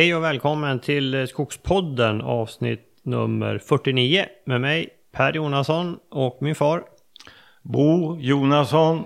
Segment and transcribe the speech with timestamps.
[0.00, 6.82] Hej och välkommen till Skogspodden avsnitt nummer 49 med mig Per Jonasson och min far.
[7.62, 9.04] Bo Jonasson.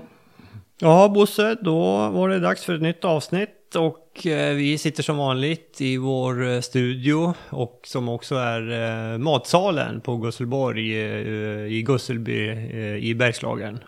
[0.81, 5.17] Ja Bosse, då var det dags för ett nytt avsnitt och eh, vi sitter som
[5.17, 10.93] vanligt i vår eh, studio och som också är eh, matsalen på Gusselborg
[11.79, 12.51] i Gusselby
[13.01, 13.79] i Bergslagen.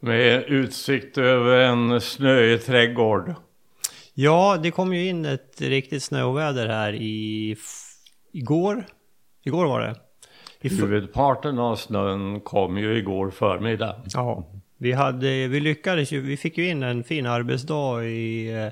[0.00, 3.34] Med utsikt över en snöig trädgård.
[4.20, 7.56] Ja, det kom ju in ett riktigt snöväder här i
[8.32, 8.84] igår.
[9.42, 9.94] Igår var det.
[10.60, 14.02] I Huvudparten av snön kom ju igår förmiddag.
[14.14, 14.44] Ja,
[14.76, 18.70] vi, hade, vi lyckades ju, vi fick ju in en fin arbetsdag i,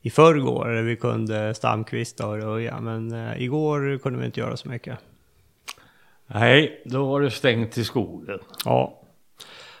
[0.00, 2.80] i förrgår där vi kunde stamkvista och röja.
[2.80, 4.98] Men eh, igår kunde vi inte göra så mycket.
[6.26, 8.38] Nej, då var det stängt i skogen.
[8.64, 9.03] Ja,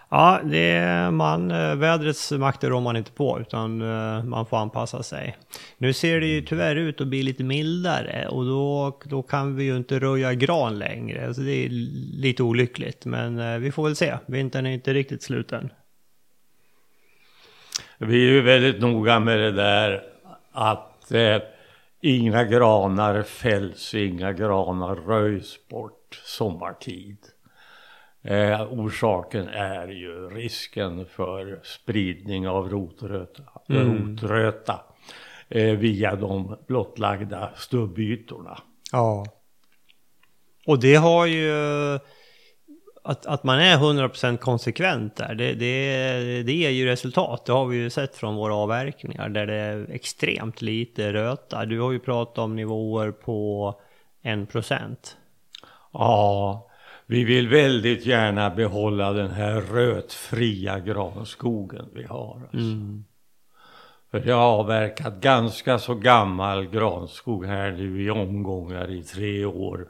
[0.08, 4.56] Ja, det är man, eh, vädrets makter rår man inte på utan eh, man får
[4.56, 5.36] anpassa sig.
[5.78, 9.64] Nu ser det ju tyvärr ut att bli lite mildare och då, då kan vi
[9.64, 11.26] ju inte röja gran längre.
[11.26, 11.68] Alltså det är
[12.20, 14.14] lite olyckligt men eh, vi får väl se.
[14.26, 15.70] Vintern är inte riktigt slut än.
[17.98, 20.02] Vi är ju väldigt noga med det där
[20.52, 21.38] att eh,
[22.00, 27.18] inga granar fälls, inga granar röjs bort sommartid.
[28.24, 34.08] Eh, orsaken är ju risken för spridning av rotröta, mm.
[34.08, 34.80] rotröta
[35.48, 38.58] eh, via de blottlagda stubbytorna.
[38.92, 39.26] Ja.
[40.66, 41.52] Och det har ju...
[43.06, 47.46] Att, att man är 100% konsekvent där, det, det, det ger ju resultat.
[47.46, 51.64] Det har vi ju sett från våra avverkningar där det är extremt lite röta.
[51.64, 53.74] Du har ju pratat om nivåer på
[54.22, 54.96] 1%.
[55.92, 56.70] Ja,
[57.06, 62.40] vi vill väldigt gärna behålla den här rötfria granskogen vi har.
[62.42, 62.58] Alltså.
[62.58, 63.04] Mm.
[64.10, 69.88] För jag har avverkat ganska så gammal granskog här nu i omgångar i tre år.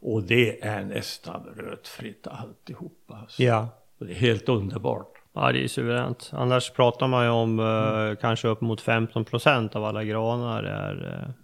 [0.00, 3.14] Och det är nästan rötfritt alltihopa.
[3.14, 3.42] Alltså.
[3.42, 3.68] Ja.
[3.98, 5.12] Och det är helt underbart.
[5.32, 6.30] Ja, det är suveränt.
[6.32, 8.10] Annars pratar man ju om mm.
[8.10, 11.34] eh, kanske upp mot 15 procent av alla granar är,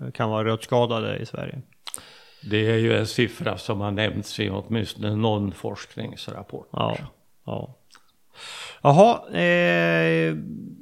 [0.00, 1.62] eh, kan vara rötskadade i Sverige.
[2.40, 6.68] Det är ju en siffra som har nämnts i åtminstone någon forskningsrapport.
[6.72, 6.96] Ja,
[7.44, 7.74] ja.
[8.82, 10.36] Jaha, eh,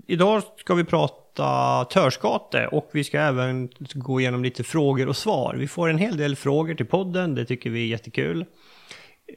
[0.06, 5.54] idag ska vi prata törskate och vi ska även gå igenom lite frågor och svar.
[5.58, 8.44] Vi får en hel del frågor till podden, det tycker vi är jättekul.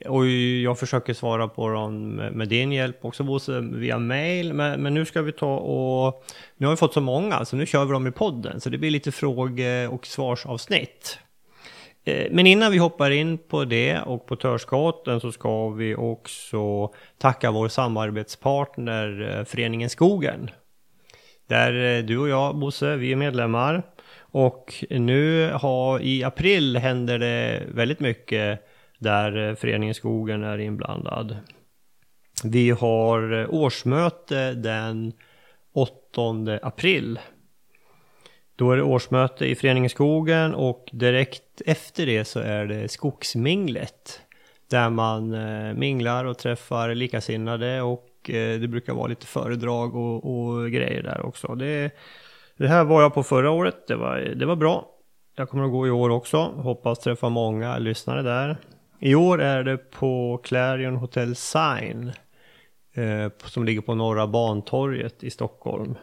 [0.05, 4.53] Och jag försöker svara på dem med din hjälp också Bosse, via mail.
[4.53, 6.23] Men, men, nu ska vi ta och...
[6.57, 8.61] Nu har vi fått så många så nu kör vi dem i podden.
[8.61, 11.19] Så det blir lite fråge och svarsavsnitt.
[12.09, 16.93] Eh, men innan vi hoppar in på det och på Törskaten så ska vi också
[17.17, 20.49] tacka vår samarbetspartner eh, Föreningen Skogen.
[21.47, 23.83] Där eh, du och jag Bosse, vi är medlemmar.
[24.31, 28.59] Och nu har, i april händer det väldigt mycket
[28.99, 31.37] där Föreningen Skogen är inblandad.
[32.43, 35.13] Vi har årsmöte den
[35.73, 37.19] 8 april
[38.59, 44.21] då är det årsmöte i Föreningen Skogen och direkt efter det så är det Skogsminglet.
[44.69, 50.25] Där man eh, minglar och träffar likasinnade och eh, det brukar vara lite föredrag och,
[50.25, 51.55] och grejer där också.
[51.55, 51.91] Det,
[52.57, 54.85] det, här var jag på förra året, det var, det var bra.
[55.35, 58.57] Jag kommer att gå i år också, hoppas träffa många lyssnare där.
[58.99, 62.11] I år är det på Clarion Hotel Sign
[62.93, 65.95] eh, som ligger på Norra Bantorget i Stockholm.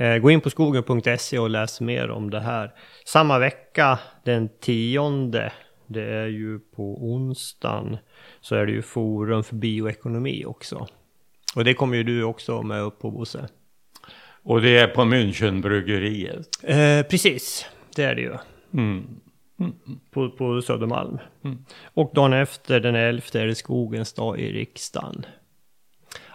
[0.00, 2.74] Eh, gå in på skogen.se och läs mer om det här.
[3.04, 5.52] Samma vecka, den tionde,
[5.86, 7.98] det är ju på onsdagen,
[8.40, 10.86] så är det ju forum för bioekonomi också.
[11.56, 13.48] Och det kommer ju du också med upp på Bosse.
[14.42, 16.46] Och det är på Münchenbryggeriet?
[16.62, 18.34] Eh, precis, det är det ju.
[18.74, 19.20] Mm.
[19.60, 19.72] Mm.
[20.10, 21.18] På, på Södermalm.
[21.44, 21.64] Mm.
[21.84, 25.26] Och dagen efter, den 11, är det Skogens dag i riksdagen.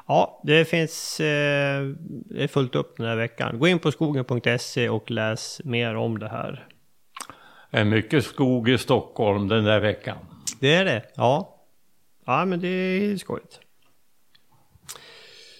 [0.07, 3.59] Ja, det finns eh, det är fullt upp den här veckan.
[3.59, 6.67] Gå in på skogen.se och läs mer om det här.
[7.71, 10.17] Det är mycket skog i Stockholm den där veckan.
[10.59, 11.51] Det är det, ja.
[12.25, 13.59] Ja, men det är skojigt.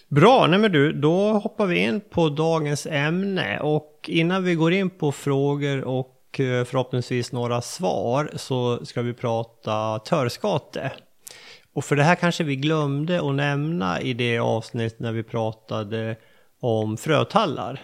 [0.08, 4.72] Bra, nej men du, då hoppar vi in på dagens ämne och innan vi går
[4.72, 10.92] in på frågor och eh, förhoppningsvis några svar så ska vi prata törskate.
[11.76, 16.16] Och för det här kanske vi glömde att nämna i det avsnitt när vi pratade
[16.60, 17.80] om frötallar.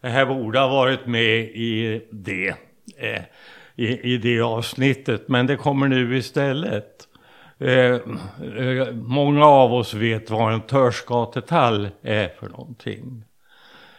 [0.00, 2.54] Det här borde ha varit med i det,
[2.96, 3.22] eh,
[3.76, 7.08] i, i det avsnittet, men det kommer nu istället.
[7.58, 13.24] Eh, eh, många av oss vet vad en törskatetall är för någonting.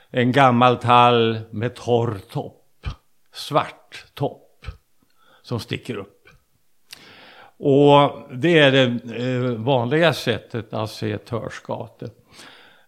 [0.10, 2.88] en gammal tall med torr topp,
[3.34, 4.66] svart topp
[5.42, 6.21] som sticker upp.
[7.64, 8.84] Och det är det
[9.18, 12.10] eh, vanliga sättet att se törskate.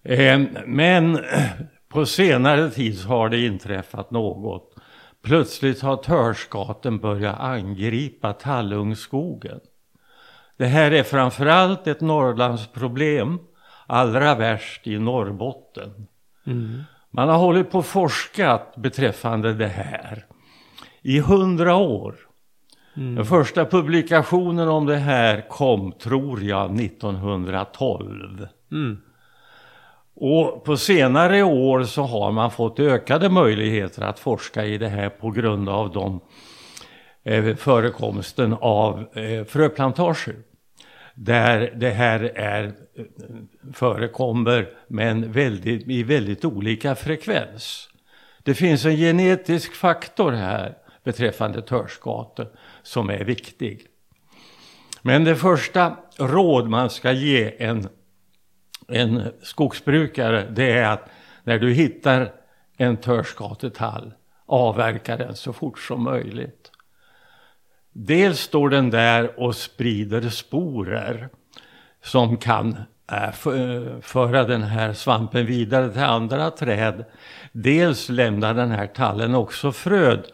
[0.03, 1.19] Eh, men
[1.89, 4.75] på senare tid har det inträffat något.
[5.23, 9.59] Plötsligt har törskaten börjat angripa tallungskogen.
[10.57, 13.39] Det här är framförallt ett Norrlandsproblem,
[13.87, 16.07] allra värst i Norrbotten.
[16.45, 16.83] Mm.
[17.11, 20.25] Man har hållit på och forskat beträffande det här
[21.01, 22.15] i hundra år.
[22.97, 23.15] Mm.
[23.15, 28.47] Den första publikationen om det här kom, tror jag, 1912.
[28.71, 28.97] Mm.
[30.15, 35.09] Och på senare år så har man fått ökade möjligheter att forska i det här
[35.09, 36.19] på grund av de,
[37.23, 40.35] eh, förekomsten av eh, fröplantager.
[41.15, 43.05] Där det här är, eh,
[43.73, 47.89] förekommer men väldigt, i väldigt olika frekvens.
[48.43, 52.47] Det finns en genetisk faktor här beträffande törskate
[52.83, 53.87] som är viktig.
[55.01, 57.87] Men det första råd man ska ge en,
[58.87, 61.09] en skogsbrukare det är att
[61.43, 62.31] när du hittar
[62.77, 64.13] en törskatetall
[64.45, 66.71] avverka den så fort som möjligt.
[67.91, 71.29] Dels står den där och sprider sporer
[72.03, 72.77] som kan
[73.11, 73.31] eh,
[74.01, 77.05] föra den här svampen vidare till andra träd.
[77.51, 80.27] Dels lämnar den här tallen också fröd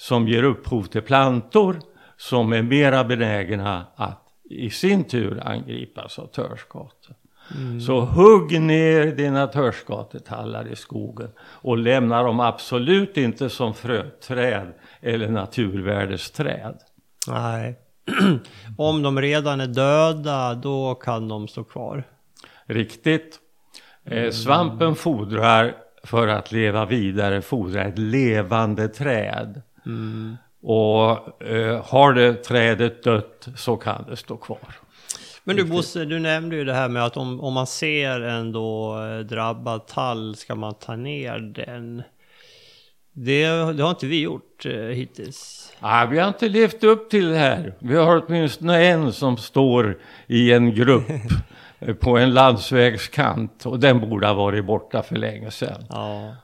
[0.00, 1.80] som ger upphov till plantor
[2.16, 7.14] som är mera benägna att i sin tur angripas av törskate.
[7.56, 7.80] Mm.
[7.80, 15.28] Så hugg ner dina törskatetallar i skogen och lämna dem absolut inte som fröträd eller
[15.28, 16.78] naturvärdesträd.
[17.28, 17.78] Nej.
[18.78, 22.04] Om de redan är döda, då kan de stå kvar.
[22.66, 23.38] Riktigt.
[24.04, 24.32] Eh, mm.
[24.32, 25.74] svampen fordrar,
[26.04, 29.62] för att leva vidare, fordrar ett levande träd.
[29.86, 30.36] Mm.
[30.62, 34.76] Och eh, har det trädet dött så kan det stå kvar.
[35.44, 38.52] Men du Bosse, du nämnde ju det här med att om, om man ser en
[38.52, 42.02] då eh, drabbad tall ska man ta ner den.
[43.12, 45.72] Det, det har inte vi gjort eh, hittills.
[45.80, 47.74] Nej, vi har inte levt upp till det här.
[47.78, 51.06] Vi har åtminstone en som står i en grupp
[52.00, 55.84] på en landsvägskant och den borde ha varit borta för länge sedan.
[55.88, 56.36] Ja.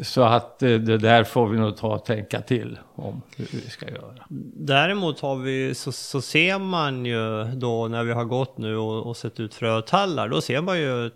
[0.00, 3.70] Så att eh, det där får vi nog ta och tänka till om hur vi
[3.70, 4.26] ska göra.
[4.54, 9.06] Däremot har vi, så, så ser man ju då när vi har gått nu och,
[9.06, 11.10] och sett ut frötallar, då ser man ju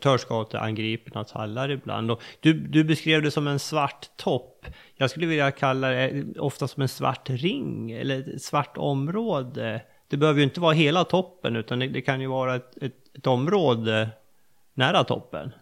[0.00, 2.10] törskateangripna tallar ibland.
[2.10, 4.66] Och du, du beskrev det som en svart topp.
[4.94, 9.82] Jag skulle vilja kalla det eh, ofta som en svart ring eller ett svart område.
[10.08, 13.16] Det behöver ju inte vara hela toppen utan det, det kan ju vara ett, ett,
[13.16, 14.08] ett område
[14.74, 15.52] nära toppen.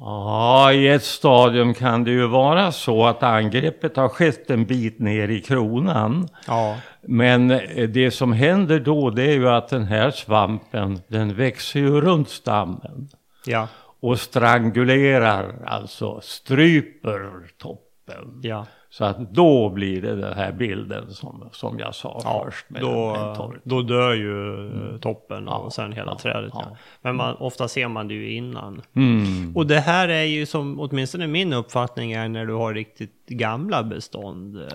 [0.00, 4.98] Ja, i ett stadium kan det ju vara så att angreppet har skett en bit
[4.98, 6.28] ner i kronan.
[6.46, 6.76] Ja.
[7.00, 11.80] Men eh, det som händer då det är ju att den här svampen den växer
[11.80, 13.08] ju runt stammen.
[13.46, 13.68] Ja.
[14.00, 18.40] Och strangulerar, alltså stryper toppen.
[18.42, 18.66] Ja.
[18.98, 22.70] Så att då blir det den här bilden som, som jag sa ja, först.
[22.70, 25.00] Med då, en, då dör ju mm.
[25.00, 26.50] toppen och sen hela ja, trädet.
[26.54, 26.76] Ja.
[27.02, 28.82] Men man, ofta ser man det ju innan.
[28.96, 29.56] Mm.
[29.56, 33.82] Och det här är ju som, åtminstone min uppfattning är när du har riktigt gamla
[33.82, 34.56] bestånd.
[34.56, 34.68] Eh.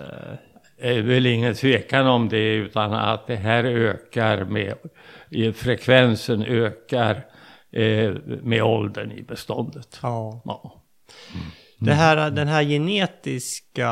[0.78, 4.74] Det är väl ingen tvekan om det utan att det här ökar med,
[5.56, 7.26] frekvensen ökar
[7.72, 9.98] eh, med åldern i beståndet.
[10.02, 10.42] Ja.
[10.44, 10.82] ja.
[11.34, 11.46] Mm.
[11.78, 13.90] Det här, den här genetiska,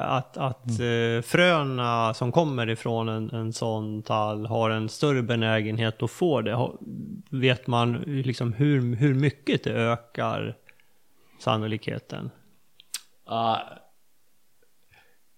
[0.00, 1.16] att, att mm.
[1.16, 6.40] Eh, fröna som kommer ifrån en, en sån tall har en större benägenhet att få
[6.40, 6.68] det.
[7.30, 10.56] Vet man liksom hur, hur mycket det ökar
[11.38, 12.30] sannolikheten?
[13.30, 13.58] Uh,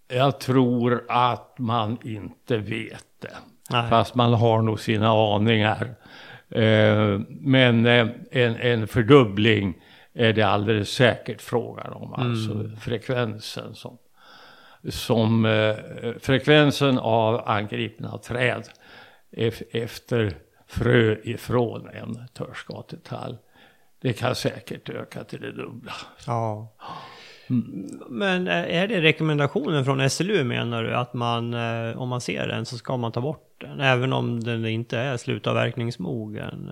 [0.09, 3.37] jag tror att man inte vet det.
[3.71, 3.91] Nej.
[3.91, 5.95] Fast man har nog sina aningar.
[6.57, 9.75] Uh, men uh, en, en fördubbling
[10.15, 12.13] är det alldeles säkert frågan om.
[12.13, 12.77] Alltså mm.
[12.77, 13.99] frekvensen som,
[14.89, 15.77] som eh,
[16.21, 18.69] frekvensen av angripna träd
[19.73, 20.35] efter
[20.67, 23.39] frö ifrån en törskatetall.
[24.01, 25.93] Det kan säkert öka till det dubbla.
[26.27, 26.77] Ja.
[27.51, 27.89] Mm.
[28.09, 30.95] Men eh, är det rekommendationen från SLU menar du?
[30.95, 33.81] Att man, eh, om man ser den så ska man ta bort den?
[33.81, 36.71] Även om den inte är slutavverkningsmogen?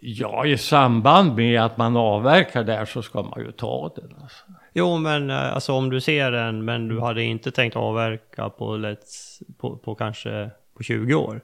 [0.00, 4.14] Ja, i samband med att man avverkar där så ska man ju ta den.
[4.22, 4.44] Alltså.
[4.72, 8.76] Jo, men eh, alltså om du ser den, men du hade inte tänkt avverka på,
[8.76, 11.40] let's, på, på kanske på 20 år?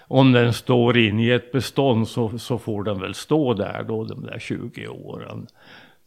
[0.00, 4.04] Om den står in i ett bestånd så, så får den väl stå där då
[4.04, 5.46] de där 20 åren.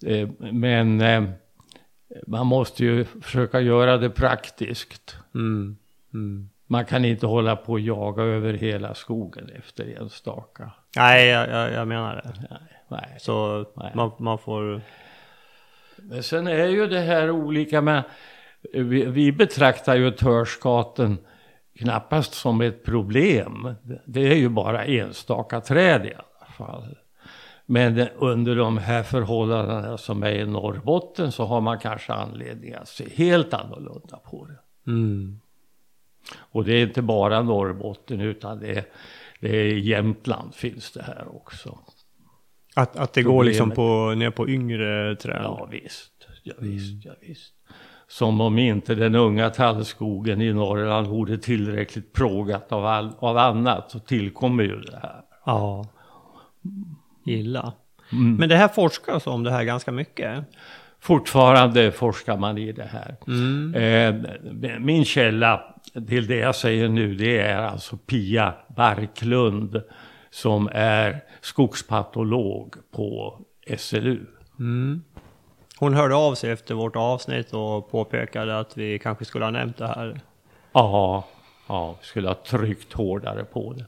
[0.06, 1.24] Eh, men eh,
[2.28, 5.18] man måste ju försöka göra det praktiskt.
[5.36, 5.78] Mm.
[6.14, 6.50] Mm.
[6.68, 10.72] Man kan inte hålla på och jaga över hela skogen efter enstaka.
[10.96, 12.58] Nej, jag, jag, jag menar det.
[12.88, 13.16] Nej.
[13.20, 13.92] Så Nej.
[13.96, 14.82] Man, man får...
[15.96, 18.04] Men sen är ju det här olika med,
[18.74, 21.18] vi, vi betraktar ju törskaten
[21.80, 23.76] knappast som ett problem.
[24.06, 26.98] Det är ju bara enstaka träd i alla fall.
[27.66, 32.88] Men under de här förhållandena som är i Norrbotten så har man kanske anledning att
[32.88, 34.92] se helt annorlunda på det.
[34.92, 35.40] Mm.
[36.38, 38.86] Och det är inte bara Norrbotten utan det är
[39.42, 41.78] i Jämtland finns det här också.
[42.76, 45.42] Att, att det går liksom Problemet- på, ner på yngre träd.
[45.44, 47.54] Ja visst, ja, visst, ja, visst.
[48.08, 53.92] Som om inte den unga tallskogen i Norrland vore tillräckligt plågat av, all, av annat
[53.92, 55.22] så tillkommer ju det här.
[55.46, 55.86] Ja.
[57.26, 57.74] Gilla.
[58.12, 58.36] Mm.
[58.36, 60.46] Men det här forskas om det här ganska mycket.
[61.00, 63.16] Fortfarande forskar man i det här.
[63.28, 63.76] Mm.
[64.64, 65.71] Eh, min källa
[66.08, 69.82] till det jag säger nu det är alltså Pia Barklund
[70.30, 73.40] som är skogspatolog på
[73.78, 74.26] SLU.
[74.60, 75.04] Mm.
[75.78, 79.78] Hon hörde av sig efter vårt avsnitt och påpekade att vi kanske skulle ha nämnt
[79.78, 80.22] det här.
[80.74, 81.28] Ja,
[81.68, 83.86] ja, skulle ha tryckt hårdare på det.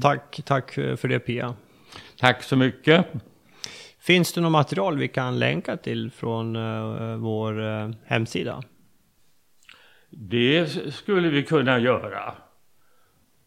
[0.00, 1.54] Tack, tack för det Pia.
[2.18, 3.06] Tack så mycket.
[4.00, 8.62] Finns det något material vi kan länka till från eh, vår eh, hemsida?
[10.10, 12.34] Det skulle vi kunna göra.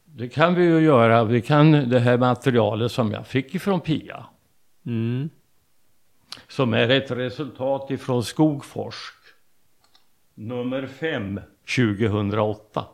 [0.06, 1.24] Det kan vi ju göra.
[1.24, 4.26] Vi kan det här materialet som jag fick ifrån Pia.
[4.86, 5.30] Mm.
[6.48, 9.14] Som är ett resultat ifrån Skogforsk.
[10.36, 11.40] Nummer 5
[11.76, 12.86] 2008.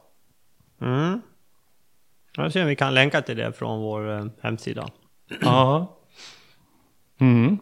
[0.82, 1.22] Mm.
[2.36, 4.90] Jag ser om vi kan länka till det från vår eh, hemsida.
[5.42, 5.98] Ja.
[7.18, 7.58] Mm.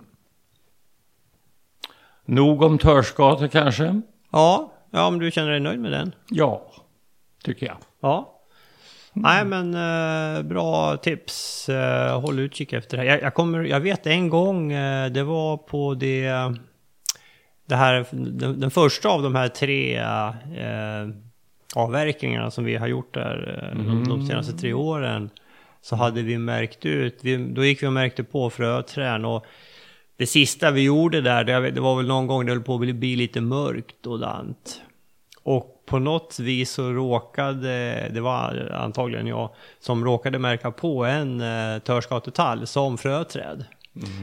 [2.26, 4.02] Nog om törskator kanske?
[4.32, 6.16] Ja, ja om du känner dig nöjd med den.
[6.30, 6.72] Ja,
[7.44, 7.78] tycker jag.
[8.02, 8.34] Ja.
[9.14, 11.70] Nej men eh, bra tips.
[11.70, 13.10] Eh, håll utkik efter det här.
[13.10, 16.32] Jag, jag, kommer, jag vet en gång, eh, det var på det,
[17.66, 21.10] det här, den, den första av de här tre eh,
[21.76, 25.30] avverkningarna som vi har gjort där eh, de, de senaste tre åren.
[25.82, 29.46] Så hade vi märkt ut, vi, då gick vi och märkte på fröträd och
[30.18, 33.16] det sista vi gjorde där, det, var väl någon gång det höll på att bli,
[33.16, 34.82] lite mörkt och dant.
[35.44, 41.42] Och på något vis så råkade, det var antagligen jag, som råkade märka på en
[41.42, 43.66] eh, törskatetall som fröträd.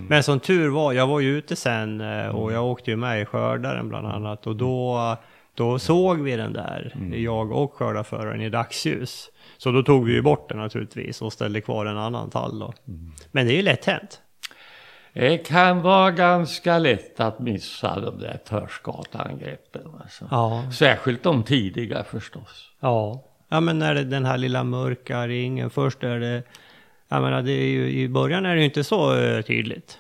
[0.08, 3.22] Men som tur var, jag var ju ute sen eh, och jag åkte ju med
[3.22, 5.16] i skördaren bland annat och då,
[5.54, 9.30] då såg vi den där, jag och skördarföraren i dagsljus.
[9.58, 12.72] Så då tog vi ju bort den naturligtvis och ställde kvar en annan tall då.
[13.32, 14.20] Men det är ju lätt hänt.
[15.14, 19.90] Det kan vara ganska lätt att missa de där törskatangreppen.
[20.02, 20.28] Alltså.
[20.30, 20.64] Ja.
[20.72, 22.70] Särskilt de tidiga förstås.
[22.80, 23.24] Ja.
[23.48, 26.42] Ja men när det är den här lilla mörka ringen, först är det,
[27.08, 29.98] jag menar det är ju, i början är det ju inte så eh, tydligt.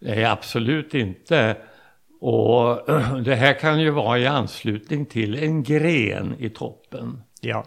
[0.00, 1.56] Är absolut inte.
[2.20, 2.86] Och
[3.24, 7.22] det här kan ju vara i anslutning till en gren i toppen.
[7.40, 7.64] Ja.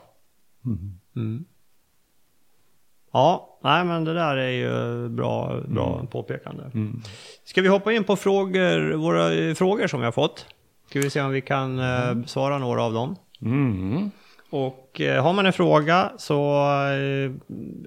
[1.16, 1.46] Mm.
[3.12, 6.64] Ja, nej men det där är ju bra, bra påpekande.
[7.44, 10.46] Ska vi hoppa in på frågor, våra eh, frågor som vi har fått?
[10.90, 13.16] Ska vi se om vi kan eh, svara några av dem.
[13.42, 14.12] Mm.
[14.50, 17.32] Och eh, har man en fråga så eh,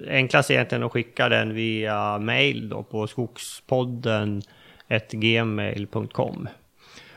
[0.09, 4.41] enklast egentligen att skicka den via mail då på skogspodden
[5.11, 6.47] gmail.com.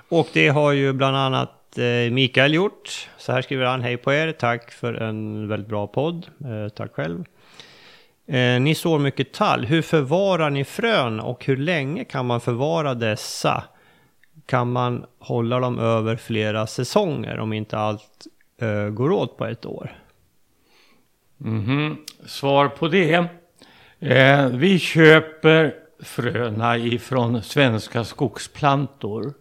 [0.08, 1.52] Och det har ju bland annat
[2.10, 3.08] Mikael gjort.
[3.18, 6.26] Så här skriver han, hej på er, tack för en väldigt bra podd.
[6.74, 7.24] Tack själv.
[8.26, 9.64] Eh, ni sår mycket tall.
[9.64, 13.64] Hur förvarar ni frön och hur länge kan man förvara dessa?
[14.46, 18.26] Kan man hålla dem över flera säsonger om inte allt
[18.60, 19.92] eh, går åt på ett år?
[21.38, 21.96] Mhm.
[22.26, 23.24] Svar på det.
[24.00, 29.34] Eh, vi köper fröna ifrån Svenska Skogsplantor.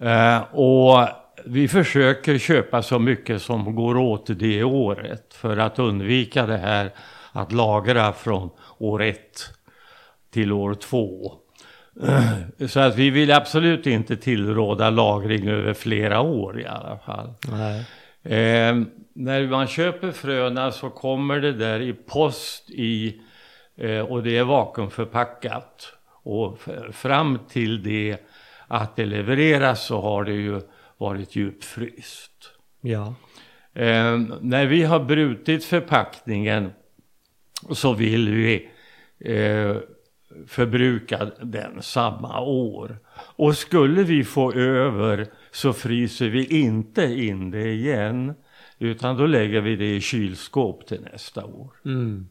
[0.00, 1.08] Eh, och
[1.44, 6.90] vi försöker köpa så mycket som går åt det året för att undvika det här
[7.38, 9.50] att lagra från år ett
[10.30, 11.32] till år två.
[12.68, 17.28] Så att vi vill absolut inte tillråda lagring över flera år i alla fall.
[18.22, 23.20] Eh, när man köper fröna så kommer det där i post i
[23.76, 25.92] eh, och det är vakuumförpackat.
[26.22, 26.58] Och
[26.92, 28.16] fram till det
[28.66, 30.60] att det levereras så har det ju
[30.98, 32.50] varit djupfryst.
[32.80, 33.14] Ja.
[33.74, 36.72] Eh, när vi har brutit förpackningen
[37.70, 38.68] så vill vi
[39.18, 39.76] eh,
[40.46, 42.98] förbruka den samma år.
[43.36, 48.34] Och skulle vi få över så fryser vi inte in det igen.
[48.78, 51.70] Utan då lägger vi det i kylskåp till nästa år.
[51.84, 52.28] Mm.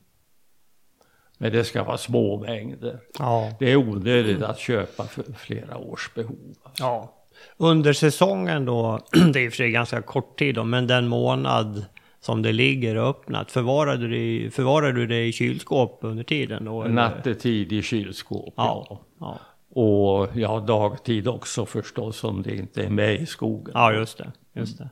[1.37, 2.99] Men det ska vara små mängder.
[3.19, 3.55] Ja.
[3.59, 6.55] Det är onödigt att köpa för flera års behov.
[6.63, 6.83] alltså.
[6.83, 7.13] ja.
[7.57, 8.99] Under säsongen då,
[9.33, 11.85] det är i och för sig ganska kort tid då, men den månad
[12.27, 16.83] som det ligger öppnat, förvarar du det, förvarar du det i kylskåp under tiden då?
[16.83, 18.85] Nattetid i kylskåp, ja.
[18.89, 18.99] Ja.
[19.19, 19.39] ja.
[19.81, 23.71] Och ja, dagtid också förstås om det inte är med i skogen.
[23.73, 24.31] Ja, just det.
[24.53, 24.89] Just det.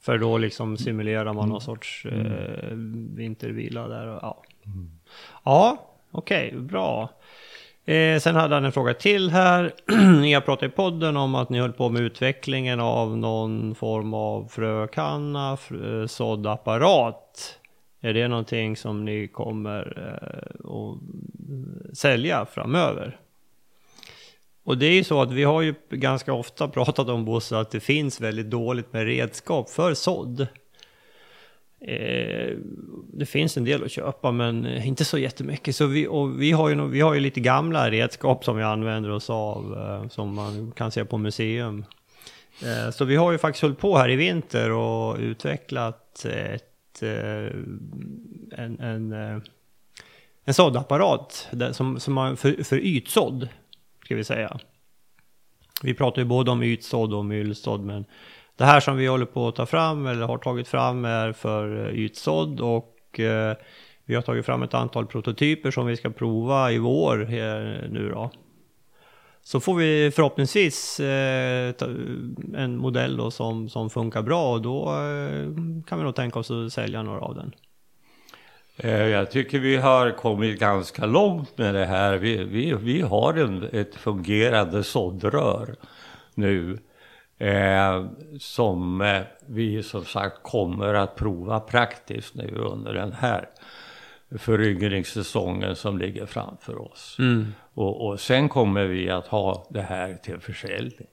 [0.00, 2.74] För då liksom simulerar man någon sorts eh,
[3.14, 4.06] vintervila där.
[4.06, 4.42] Och, ja,
[5.44, 7.10] ja okej, bra.
[7.88, 9.72] Eh, sen hade han en fråga till här.
[10.20, 14.14] ni har pratat i podden om att ni höll på med utvecklingen av någon form
[14.14, 17.58] av frökanna, frö, eh, såddapparat.
[18.00, 20.98] Är det någonting som ni kommer eh, att
[21.50, 23.16] eh, sälja framöver?
[24.64, 27.70] Och det är ju så att vi har ju ganska ofta pratat om Bosse att
[27.70, 30.46] det finns väldigt dåligt med redskap för sådd.
[31.80, 32.56] Eh,
[33.12, 35.76] det finns en del att köpa men inte så jättemycket.
[35.76, 39.10] Så vi, och vi, har ju, vi har ju lite gamla redskap som vi använder
[39.10, 41.84] oss av eh, som man kan se på museum.
[42.62, 47.56] Eh, så vi har ju faktiskt hållit på här i vinter och utvecklat ett, eh,
[48.58, 49.38] en, en, eh,
[50.44, 53.48] en såddapparat där, som, som man, för, för ytsådd
[54.04, 54.58] ska vi säga.
[55.82, 58.04] Vi pratar ju både om ytsådd och myllsådd, men
[58.58, 61.86] det här som vi håller på att ta fram eller har tagit fram är för
[61.86, 63.56] eh, ytsådd och eh,
[64.04, 68.10] vi har tagit fram ett antal prototyper som vi ska prova i vår eh, nu
[68.14, 68.30] då.
[69.42, 71.74] Så får vi förhoppningsvis eh,
[72.56, 75.46] en modell då som, som funkar bra och då eh,
[75.86, 77.52] kan vi nog tänka oss att sälja några av den.
[78.76, 82.16] Eh, jag tycker vi har kommit ganska långt med det här.
[82.16, 85.76] Vi, vi, vi har en, ett fungerande såddrör
[86.34, 86.78] nu.
[87.38, 88.06] Eh,
[88.38, 93.48] som eh, vi som sagt kommer att prova praktiskt nu under den här
[94.38, 97.16] föryngringssäsongen som ligger framför oss.
[97.74, 101.08] Och, och sen kommer vi att ha det här till försäljning.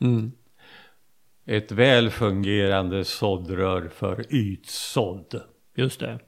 [0.00, 0.32] Mm.
[1.46, 5.42] Ett väl fungerande såddrör för ytsådd.
[5.76, 6.18] Just det.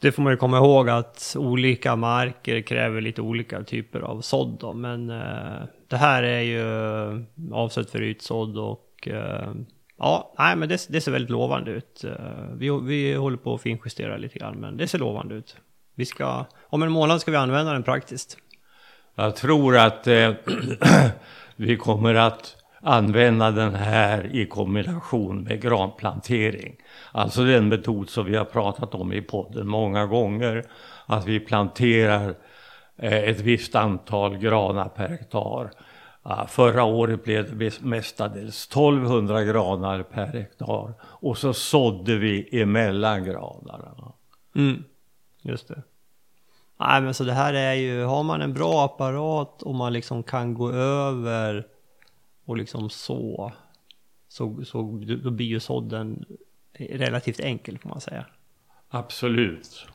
[0.00, 4.58] Det får man ju komma ihåg att olika marker kräver lite olika typer av sådd
[4.60, 7.20] då, men eh, det här är ju eh,
[7.52, 9.52] avsett för ytsådd och eh,
[9.98, 12.04] ja, nej men det, det ser väldigt lovande ut.
[12.04, 15.56] Eh, vi, vi håller på att finjustera lite grann, men det ser lovande ut.
[15.94, 18.36] Vi ska, om en månad ska vi använda den praktiskt.
[19.14, 20.32] Jag tror att eh,
[21.56, 26.76] vi kommer att använda den här i kombination med granplantering.
[27.12, 30.64] Alltså den metod som vi har pratat om i podden många gånger.
[31.06, 32.34] Att vi planterar eh,
[33.00, 35.70] ett visst antal granar per hektar.
[36.48, 40.94] Förra året blev det mestadels 1200 granar per hektar.
[41.02, 44.12] Och så sådde vi emellan granarna.
[44.54, 44.84] Mm.
[45.42, 45.82] Just det.
[46.76, 50.22] Nej men så det här är ju, har man en bra apparat och man liksom
[50.22, 51.66] kan gå över
[52.44, 53.52] och liksom så,
[54.28, 54.82] så, så
[55.22, 56.24] då blir ju sådden
[56.78, 58.26] relativt enkel får man säga.
[58.88, 59.86] Absolut.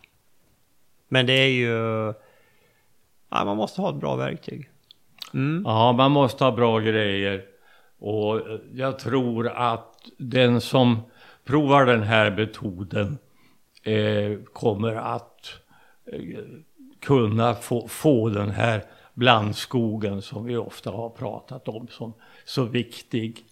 [1.08, 2.14] Men det är ju,
[3.36, 4.70] ja, man måste ha ett bra verktyg.
[5.34, 5.64] Mm.
[5.66, 7.46] Ja, man måste ha bra grejer.
[8.00, 8.42] Och
[8.74, 11.02] jag tror att den som
[11.46, 13.18] provar den här metoden
[13.84, 15.54] eh, kommer att
[16.12, 16.40] eh,
[17.02, 22.14] kunna få, få den här blandskogen som vi ofta har pratat om som
[22.46, 23.46] så viktig.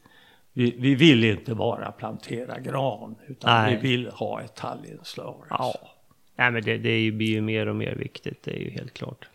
[0.54, 3.80] Vi, vi vill inte bara plantera gran utan Nej.
[3.82, 5.46] vi vill ha ett tallinslag.
[5.50, 5.74] Ja,
[6.36, 9.30] nej men det, det blir ju mer och mer viktigt, det är ju helt klart.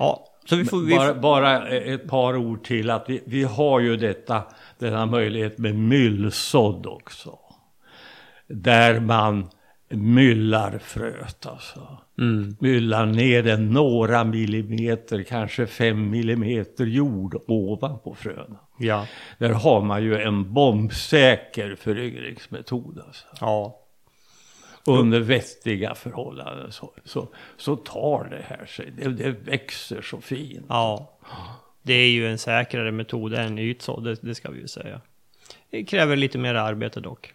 [0.00, 0.78] Ja, så vi får...
[0.80, 4.42] Vi Bara, bara ett par ord till att vi, vi har ju detta,
[4.78, 7.38] denna möjlighet med myllsådd också.
[8.48, 9.48] Där man
[9.88, 11.98] myllar fröet alltså.
[12.18, 18.58] mm, Myllar ner den några millimeter, kanske fem millimeter jord ovanpå fröna.
[18.78, 19.06] ja,
[19.38, 23.26] Där har man ju en bombsäker föryngringsmetod alltså.
[23.40, 23.79] ja,
[24.84, 28.92] Under vettiga förhållanden så, så, så tar det här sig.
[28.96, 30.66] Det, det växer så fint.
[30.68, 31.18] Ja,
[31.82, 35.00] det är ju en säkrare metod än ytsådd, det, det ska vi ju säga.
[35.70, 37.34] Det kräver lite mer arbete dock.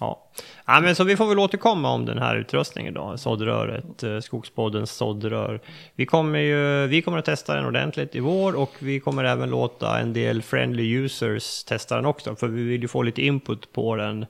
[0.00, 0.30] Ja.
[0.66, 4.90] ja, men så vi får väl återkomma om den här utrustningen då, såddröret, eh, Skogspoddens
[4.90, 5.60] såddrör.
[5.94, 9.50] Vi kommer ju, vi kommer att testa den ordentligt i vår och vi kommer även
[9.50, 13.72] låta en del friendly users testa den också, för vi vill ju få lite input
[13.72, 14.26] på den,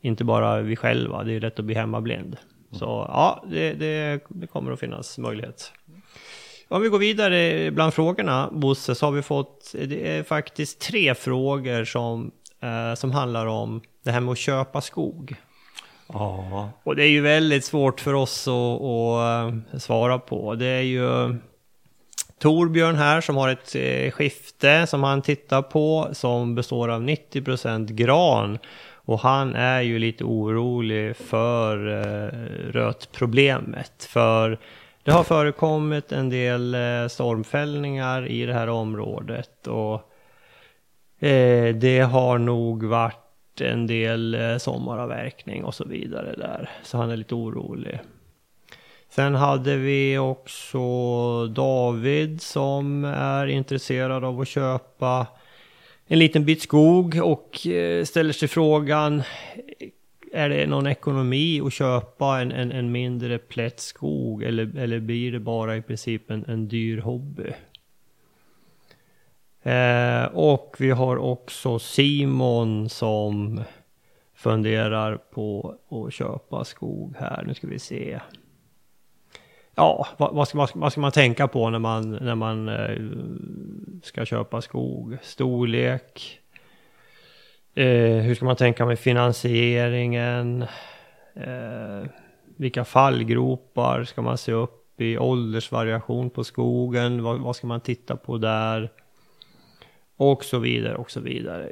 [0.00, 2.36] inte bara vi själva, det är ju lätt att bli hemmablind.
[2.72, 5.72] Så ja, det, det, det kommer att finnas möjlighet.
[6.68, 11.14] Om vi går vidare bland frågorna, Bosse, så har vi fått, det är faktiskt tre
[11.14, 15.36] frågor som, eh, som handlar om det här med att köpa skog.
[16.12, 16.70] Ja.
[16.82, 20.54] Och det är ju väldigt svårt för oss att, att eh, svara på.
[20.54, 21.36] Det är ju
[22.38, 27.92] Torbjörn här som har ett eh, skifte som han tittar på som består av 90%
[27.92, 28.58] gran.
[29.10, 34.04] Och han är ju lite orolig för eh, rötproblemet.
[34.04, 34.58] För
[35.02, 39.66] det har förekommit en del eh, stormfällningar i det här området.
[39.66, 39.94] Och
[41.26, 46.70] eh, det har nog varit en del eh, sommaravverkning och så vidare där.
[46.82, 48.00] Så han är lite orolig.
[49.08, 55.26] Sen hade vi också David som är intresserad av att köpa
[56.12, 59.22] en liten bit skog och eh, ställer sig frågan
[60.32, 65.32] är det någon ekonomi att köpa en, en, en mindre plätt skog eller, eller blir
[65.32, 67.52] det bara i princip en, en dyr hobby?
[69.62, 73.62] Eh, och vi har också Simon som
[74.34, 77.44] funderar på att köpa skog här.
[77.46, 78.20] Nu ska vi se.
[79.74, 82.96] Ja, vad, vad, ska, vad, ska, man tänka på när man, när man eh,
[84.02, 85.18] ska köpa skog?
[85.22, 86.40] Storlek?
[87.74, 90.62] Eh, hur ska man tänka med finansieringen?
[91.34, 92.10] Eh,
[92.56, 95.18] vilka fallgropar ska man se upp i?
[95.18, 97.22] Åldersvariation på skogen?
[97.22, 98.90] Vad, vad ska man titta på där?
[100.16, 101.70] Och så vidare och så vidare.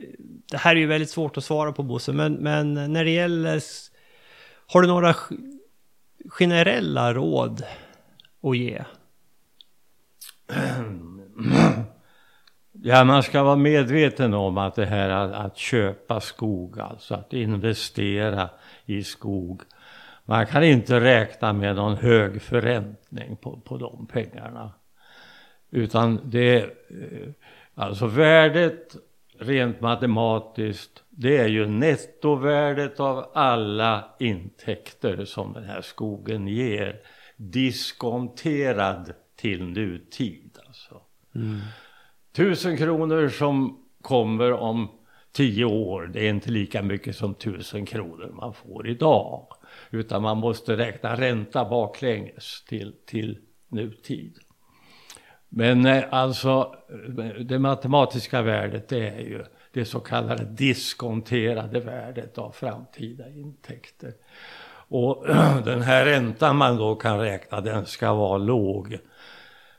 [0.50, 3.62] Det här är ju väldigt svårt att svara på Bosse, men, men när det gäller...
[4.66, 5.14] Har du några
[6.28, 7.62] generella råd
[8.42, 8.84] att ge?
[12.82, 17.32] Ja, man ska vara medveten om att det här att, att, köpa skog, alltså att
[17.32, 18.50] investera
[18.86, 19.62] i skog.
[20.24, 24.72] Man kan inte räkna med någon hög förräntning på, på de pengarna.
[25.70, 27.28] Utan det, eh,
[27.74, 28.96] alltså värdet
[29.38, 37.00] rent matematiskt, det är ju nettovärdet av alla intäkter som den här skogen ger.
[37.40, 41.02] Diskonterad till nutid alltså.
[41.34, 41.58] Mm.
[42.32, 44.88] Tusen kronor som kommer om
[45.32, 49.46] tio år, det är inte lika mycket som tusen kronor man får idag.
[49.90, 54.38] Utan man måste räkna ränta baklänges till, till nutid.
[55.48, 56.74] Men eh, alltså
[57.40, 64.12] det matematiska värdet det är ju det så kallade diskonterade värdet av framtida intäkter.
[64.88, 65.26] Och
[65.64, 68.98] den här räntan man då kan räkna den ska vara låg.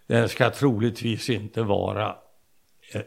[0.07, 2.15] Den ska troligtvis inte vara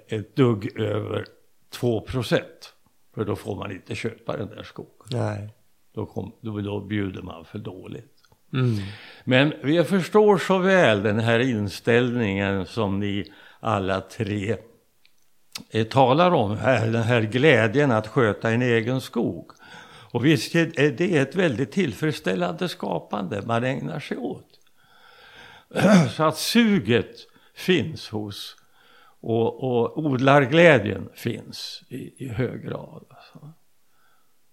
[0.08, 1.24] ett dugg över
[1.70, 2.74] 2 procent.
[3.14, 5.06] För då får man inte köpa den där skogen.
[5.10, 5.48] Nej.
[5.94, 8.12] Då, kom, då, då bjuder man för dåligt.
[8.52, 8.76] Mm.
[9.24, 14.56] Men vi förstår så väl den här inställningen som ni alla tre
[15.70, 19.50] eh, talar om här, den här glädjen att sköta en egen skog.
[20.12, 24.60] Och visst är det ett väldigt tillfredsställande skapande man ägnar sig åt.
[26.16, 27.16] Så att suget
[27.54, 28.56] finns hos
[29.20, 33.52] och, och odlarglädjen finns i, i hög grad alltså,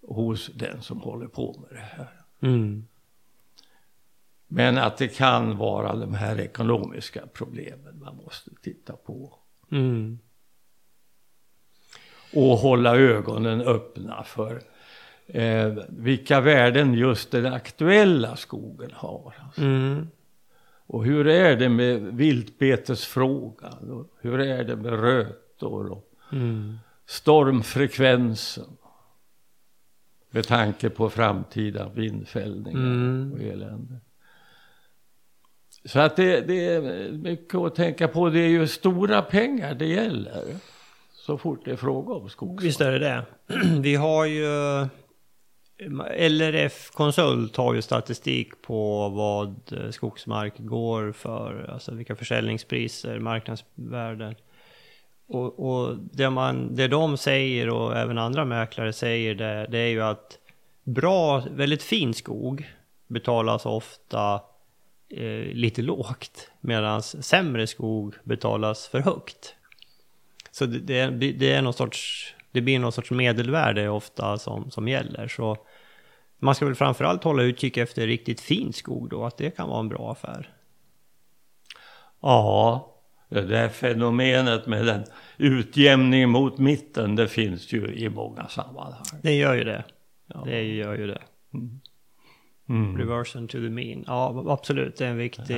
[0.02, 2.22] hos den som håller på med det här.
[2.42, 2.86] Mm.
[4.46, 9.38] Men att det kan vara de här ekonomiska problemen man måste titta på.
[9.72, 10.18] Mm.
[12.34, 14.62] Och hålla ögonen öppna för
[15.32, 19.34] eh, vilka värden just den aktuella skogen har.
[19.44, 19.62] Alltså.
[19.62, 20.08] Mm.
[20.86, 23.90] Och hur är det med viltbetesfrågan?
[23.90, 26.78] Och hur är det med rötor och mm.
[27.06, 28.76] stormfrekvensen?
[30.30, 33.32] Med tanke på framtida vindfällningar mm.
[33.32, 34.00] och elände.
[35.84, 38.28] Så att det, det, är mycket att tänka på.
[38.28, 40.44] Det är ju stora pengar det gäller.
[41.12, 42.64] Så fort det är fråga om skogsmark.
[42.64, 43.24] Visst är det det.
[43.80, 44.46] Vi har ju
[46.16, 54.34] LRF Konsult har ju statistik på vad eh, skogsmark går för, alltså vilka försäljningspriser, marknadsvärden.
[55.26, 59.88] Och, och det, man, det de säger och även andra mäklare säger det, det är
[59.88, 60.38] ju att
[60.84, 62.68] bra, väldigt fin skog
[63.06, 64.40] betalas ofta
[65.08, 69.54] eh, lite lågt medan sämre skog betalas för högt.
[70.50, 74.88] Så det, det, det, är någon sorts, det blir någon sorts medelvärde ofta som, som
[74.88, 75.28] gäller.
[75.28, 75.56] Så
[76.40, 79.80] man ska väl framförallt hålla utkik efter riktigt fin skog då, att det kan vara
[79.80, 80.48] en bra affär.
[82.22, 82.86] Ja,
[83.28, 85.04] det där fenomenet med den
[85.38, 89.04] utjämning mot mitten, det finns ju i många sammanhang.
[89.22, 89.84] Det gör ju det.
[90.26, 90.42] Ja.
[90.44, 91.22] Det gör ju det.
[92.68, 92.98] Mm.
[92.98, 94.04] Reversion to the mean.
[94.06, 95.56] Ja, absolut, det är en viktig...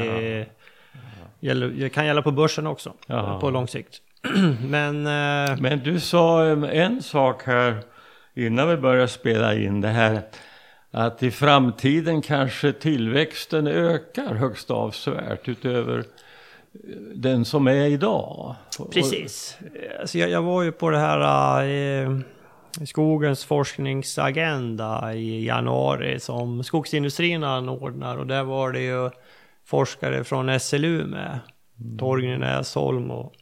[1.40, 1.54] Ja.
[1.54, 3.40] Det kan gälla på börsen också, Jaha.
[3.40, 4.02] på lång sikt.
[4.60, 7.82] Men eh, Men du sa eh, en sak här
[8.34, 10.22] innan vi började spela in det här.
[10.94, 16.04] Att i framtiden kanske tillväxten ökar högst avsevärt utöver
[17.14, 18.54] den som är idag.
[18.92, 19.58] Precis.
[20.00, 22.18] Alltså jag, jag var ju på det här eh,
[22.86, 29.10] Skogens forskningsagenda i januari som skogsindustrin anordnar och där var det ju
[29.64, 31.38] forskare från SLU med.
[31.80, 31.98] Mm.
[31.98, 33.34] Torgny Näsholm och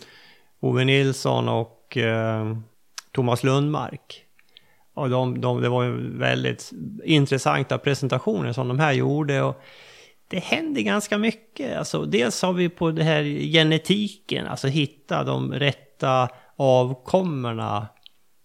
[0.60, 2.56] Ove Nilsson och eh,
[3.12, 4.24] Thomas Lundmark.
[4.94, 6.70] Och de, de, det var ju väldigt
[7.04, 9.42] intressanta presentationer som de här gjorde.
[9.42, 9.62] Och
[10.28, 11.78] det händer ganska mycket.
[11.78, 17.86] Alltså, dels har vi på det här genetiken, alltså hitta de rätta avkommorna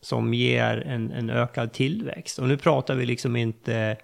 [0.01, 2.39] som ger en, en ökad tillväxt.
[2.39, 3.97] Och nu pratar vi liksom inte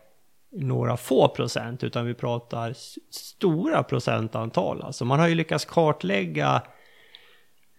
[0.51, 2.73] några få procent, utan vi pratar
[3.09, 4.81] stora procentantal.
[4.81, 6.61] Alltså man har ju lyckats kartlägga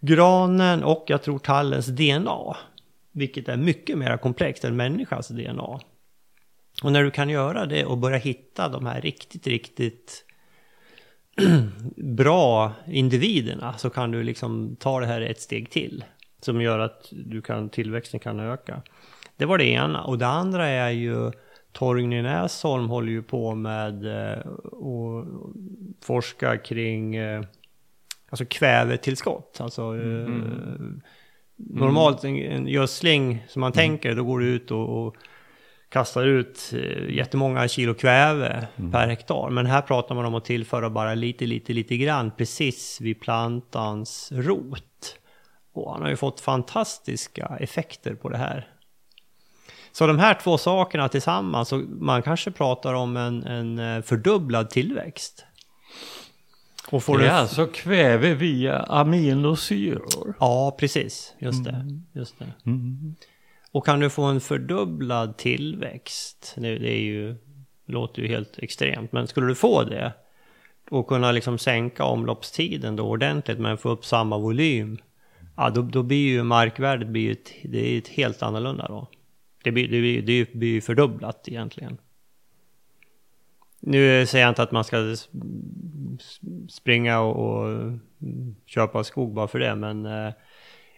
[0.00, 2.56] granen och jag tror tallens DNA,
[3.12, 5.80] vilket är mycket mer komplext än människans DNA.
[6.82, 10.24] Och när du kan göra det och börja hitta de här riktigt, riktigt
[11.96, 16.04] bra individerna så kan du liksom ta det här ett steg till.
[16.40, 18.82] Som gör att du kan, tillväxten kan öka.
[19.36, 20.04] Det var det ena.
[20.04, 21.32] Och det andra är ju
[21.72, 25.26] Torgny Näsholm håller ju på med eh, och
[26.00, 27.42] forska kring eh,
[28.28, 29.60] alltså kvävetillskott.
[29.60, 30.42] Alltså eh, mm,
[30.78, 31.02] mm
[31.56, 35.16] normalt en, en gödsling som man tänker, då går du ut och, och
[35.88, 39.50] kastar ut eh, jättemånga kilo kväve per hektar.
[39.50, 44.32] Men här pratar man om att tillföra bara lite, lite, lite grann precis vid plantans
[44.32, 45.18] rot.
[45.74, 48.68] Och han har ju fått fantastiska effekter på det här.
[49.92, 54.70] Så de här två sakerna tillsammans, så man kanske pratar om en, en eh, fördubblad
[54.70, 55.44] tillväxt.
[56.92, 57.28] Och får Det du...
[57.28, 60.34] är alltså kväve via aminosyror.
[60.40, 61.34] Ja, precis.
[61.38, 61.86] Just det.
[62.12, 62.52] Just det.
[63.72, 67.36] Och kan du få en fördubblad tillväxt, det, det är ju,
[67.86, 70.12] låter ju helt extremt, men skulle du få det
[70.90, 74.98] och kunna liksom sänka omloppstiden då ordentligt men få upp samma volym,
[75.56, 79.08] ja då, då blir ju markvärdet blir ju ett, det är ett helt annorlunda då.
[79.64, 81.98] Det blir, det blir, det blir ju fördubblat egentligen.
[83.84, 85.16] Nu säger jag inte att man ska
[86.68, 87.92] springa och, och
[88.66, 90.32] köpa skog bara för det, men eh,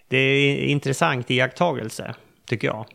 [0.08, 2.14] det är intressant iakttagelse,
[2.46, 2.86] tycker jag.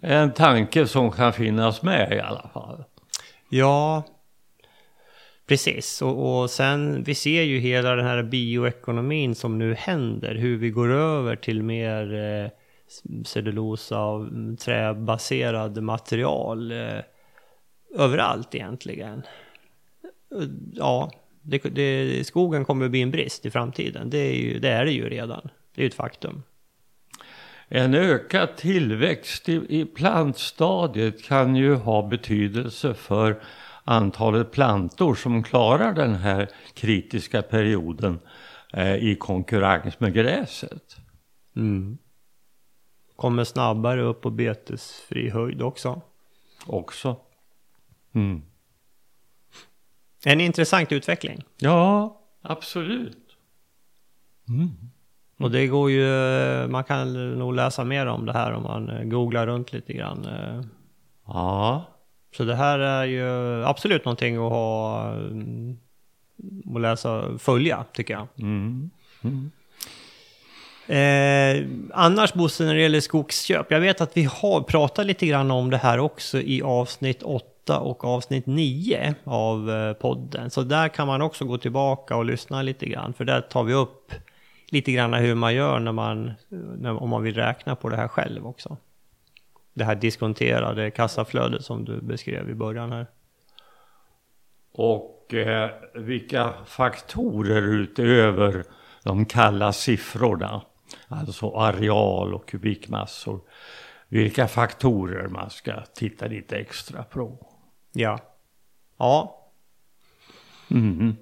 [0.00, 2.84] En tanke som kan finnas med i alla fall.
[3.48, 4.04] Ja,
[5.48, 6.02] precis.
[6.02, 10.34] Och, och sen, vi ser ju hela den här bioekonomin som nu händer.
[10.34, 12.50] Hur vi går över till mer eh,
[13.24, 16.72] cellulosa och mm, träbaserad material.
[16.72, 17.00] Eh,
[17.94, 19.22] överallt egentligen.
[20.72, 21.10] Ja,
[21.42, 24.10] det, det, skogen kommer att bli en brist i framtiden.
[24.10, 25.48] Det är, ju, det är det ju redan.
[25.74, 26.42] Det är ju ett faktum.
[27.68, 33.42] En ökad tillväxt i, i plantstadiet kan ju ha betydelse för
[33.84, 38.18] antalet plantor som klarar den här kritiska perioden
[38.72, 40.96] eh, i konkurrens med gräset.
[43.16, 46.00] Kommer snabbare upp på betesfri höjd också.
[46.66, 47.16] Också.
[48.12, 48.42] Mm.
[50.24, 51.44] En intressant utveckling.
[51.58, 53.16] Ja, absolut.
[55.38, 56.06] Och det går ju,
[56.68, 60.26] man kan nog läsa mer om det här om man googlar runt lite grann.
[61.26, 61.84] Ja,
[62.36, 65.78] Så det här är ju absolut någonting att ha, mm,
[66.74, 68.26] att läsa, följa tycker jag.
[68.38, 68.90] mm.
[70.86, 75.50] Eh, annars Bosse, när det gäller skogsköp, jag vet att vi har pratat lite grann
[75.50, 77.46] om det här också i avsnitt 8
[77.78, 80.50] och avsnitt 9 av eh, podden.
[80.50, 83.74] Så där kan man också gå tillbaka och lyssna lite grann, för där tar vi
[83.74, 84.12] upp
[84.70, 86.32] lite grann hur man gör när man,
[86.78, 88.76] när, om man vill räkna på det här själv också.
[89.74, 93.06] Det här diskonterade kassaflödet som du beskrev i början här.
[94.72, 98.64] Och eh, vilka faktorer utöver
[99.02, 100.62] de kalla siffrorna,
[101.08, 103.40] alltså areal och kubikmassor,
[104.08, 107.49] vilka faktorer man ska titta lite extra på.
[107.92, 108.18] Ja.
[108.98, 109.36] Ja,
[110.68, 111.16] Mhm.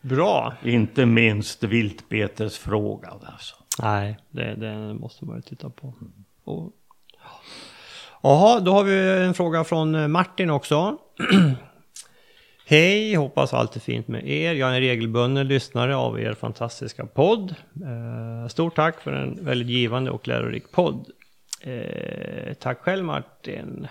[0.00, 0.54] bra.
[0.64, 3.56] Inte minst viltbetesfrågan alltså.
[3.82, 5.94] Nej, det, det måste man ju titta på.
[6.44, 6.72] Och...
[8.22, 10.98] Jaha, då har vi en fråga från eh, Martin också.
[12.66, 14.54] Hej, hoppas allt är fint med er.
[14.54, 17.54] Jag är en regelbunden lyssnare av er fantastiska podd.
[17.84, 21.10] Eh, stort tack för en väldigt givande och lärorik podd.
[21.60, 23.86] Eh, tack själv Martin.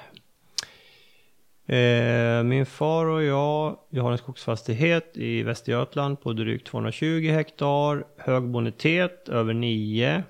[1.68, 8.04] Eh, min far och jag, vi har en skogsfastighet i Västergötland på drygt 220 hektar.
[8.18, 10.24] Hög bonitet, över 9.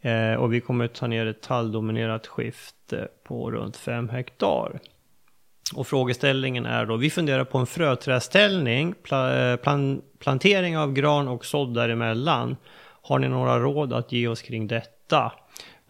[0.00, 4.80] Eh, och vi kommer att ta ner ett talldominerat skifte eh, på runt 5 hektar.
[5.74, 11.28] Och frågeställningen är då, vi funderar på en fröträställning, pla, eh, plan, plantering av gran
[11.28, 12.56] och sådd däremellan.
[13.02, 15.32] Har ni några råd att ge oss kring detta?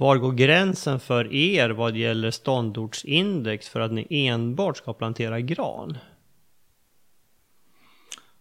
[0.01, 5.99] Var går gränsen för er vad gäller ståndortsindex för att ni enbart ska plantera gran?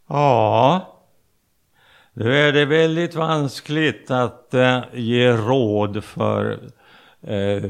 [0.07, 0.97] Ja,
[2.13, 6.51] nu är det väldigt vanskligt att eh, ge råd för,
[7.21, 7.63] eh,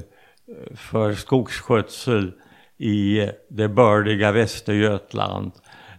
[0.76, 2.32] för skogsskötsel
[2.78, 5.52] i det bördiga Västergötland.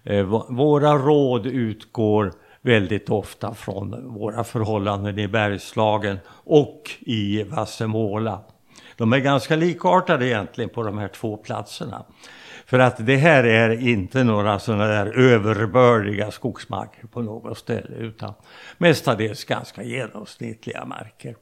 [0.04, 8.40] Eh, våra råd utgår väldigt ofta från våra förhållanden i Bergslagen och i Vassemåla.
[8.96, 12.04] De är ganska likartade egentligen på de här två platserna.
[12.66, 18.34] För att det här är inte några sådana där överbördiga skogsmarker på något ställe utan
[18.78, 21.36] mestadels ganska genomsnittliga marker.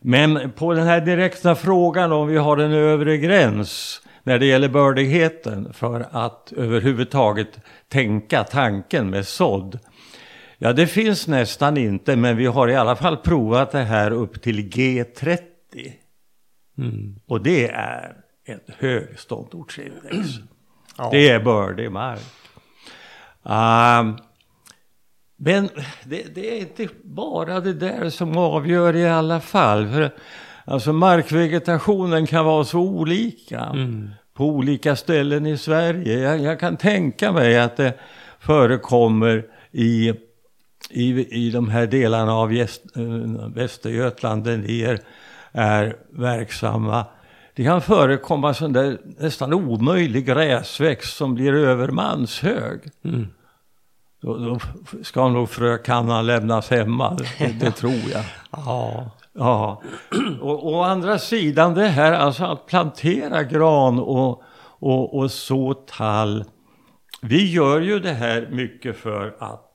[0.00, 4.68] Men på den här direkta frågan om vi har en övre gräns när det gäller
[4.68, 9.78] bördigheten för att överhuvudtaget tänka tanken med sådd
[10.62, 14.42] Ja, det finns nästan inte, men vi har i alla fall provat det här upp
[14.42, 15.38] till G30.
[16.78, 17.16] Mm.
[17.26, 20.28] Och det är ett högståndortsindex.
[20.98, 21.08] Ja.
[21.12, 22.20] Det är bördig mark.
[23.42, 24.18] Um,
[25.36, 25.68] men
[26.04, 29.88] det, det, är inte bara det där som avgör i alla fall.
[29.88, 30.10] För
[30.64, 34.10] alltså markvegetationen kan vara så olika mm.
[34.34, 36.18] på olika ställen i Sverige.
[36.18, 37.94] Jag, jag, kan tänka mig att det
[38.38, 40.14] förekommer i
[40.90, 43.02] i, i de här delarna av Gäst, äh,
[43.54, 44.82] Västergötland där ni
[45.52, 47.04] är, verksamma.
[47.54, 52.80] Det kan förekomma sån där nästan omöjlig gräsväxt som blir över manshög.
[53.04, 53.28] Mm.
[54.20, 54.58] Då, då
[55.02, 58.24] ska nog frökannan lämnas hemma, det, det tror jag.
[58.50, 59.10] ja.
[59.32, 59.82] Ja.
[60.40, 66.44] Och å andra sidan det här alltså att plantera gran och, och, och så tall.
[67.22, 69.69] Vi gör ju det här mycket för att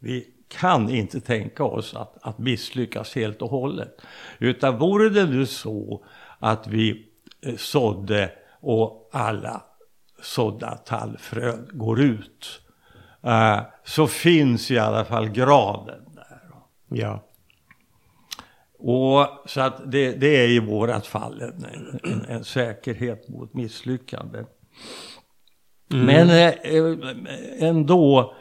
[0.00, 3.96] vi kan inte tänka oss att, att misslyckas helt och hållet.
[4.38, 6.04] Utan vore det nu så
[6.38, 7.06] att vi
[7.46, 9.62] eh, sådde och alla
[10.22, 12.62] sådda tallfrön går ut.
[13.26, 16.40] Uh, så finns i alla fall graden där.
[16.88, 17.26] Ja.
[18.78, 21.64] Och så att det, det är i vårat fall en,
[22.02, 24.44] en, en säkerhet mot misslyckande.
[25.92, 26.06] Mm.
[26.06, 26.54] Men eh,
[27.68, 28.39] ändå Eh,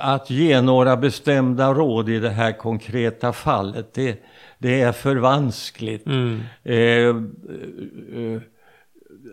[0.00, 4.22] att ge några bestämda råd i det här konkreta fallet, det,
[4.58, 6.06] det är för vanskligt.
[6.06, 6.40] Mm.
[6.62, 7.08] Eh,
[8.22, 8.40] eh,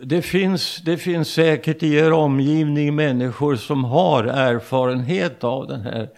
[0.04, 6.10] det, finns, det finns säkert i er omgivning människor som har erfarenhet av den här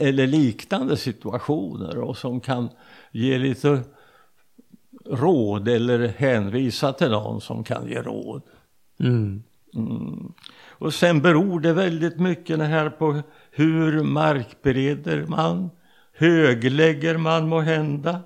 [0.00, 2.68] eller liknande situationer och som kan
[3.12, 3.80] ge lite
[5.06, 8.42] råd eller hänvisa till någon som kan ge råd.
[9.00, 9.42] Mm.
[9.74, 10.32] Mm.
[10.78, 15.70] Och sen beror det väldigt mycket det här på hur markbereder man,
[16.14, 18.20] höglägger man må hända.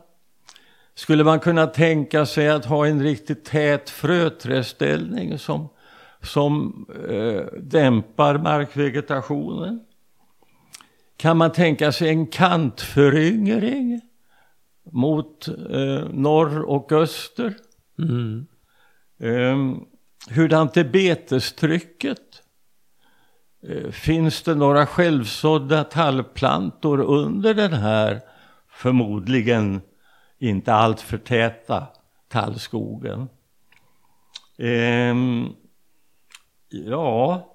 [0.94, 5.68] Skulle man kunna tänka sig att ha en riktigt tät fröträdställning som,
[6.22, 9.80] som eh, dämpar markvegetationen?
[11.16, 14.00] Kan man tänka sig en kantföryngring
[14.90, 17.54] mot eh, norr och öster?
[17.98, 18.46] Mm.
[19.20, 19.82] Eh,
[20.34, 22.41] hurdant är betestrycket?
[23.68, 28.20] Eh, finns det några självsådda tallplantor under den här
[28.70, 29.80] förmodligen
[30.38, 31.86] inte alltför täta
[32.28, 33.28] tallskogen?
[34.58, 35.48] Ehm,
[36.68, 37.48] ja,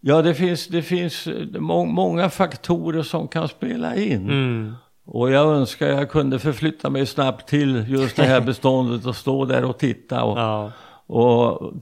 [0.00, 1.28] ja det finns, det finns
[1.58, 4.30] må många faktorer som kan spela in.
[4.30, 4.74] Mm.
[5.04, 9.44] Och jag önskar jag kunde förflytta mig snabbt till just det här beståndet och stå
[9.44, 10.72] där och titta och, ja.
[11.06, 11.72] och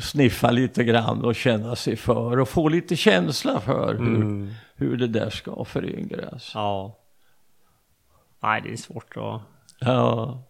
[0.00, 4.50] sniffa lite grann och känna sig för och få lite känsla för hur, mm.
[4.74, 6.50] hur det där ska föryngras.
[6.54, 6.98] Ja.
[8.42, 9.42] Nej, det är svårt att...
[9.80, 10.42] Ja.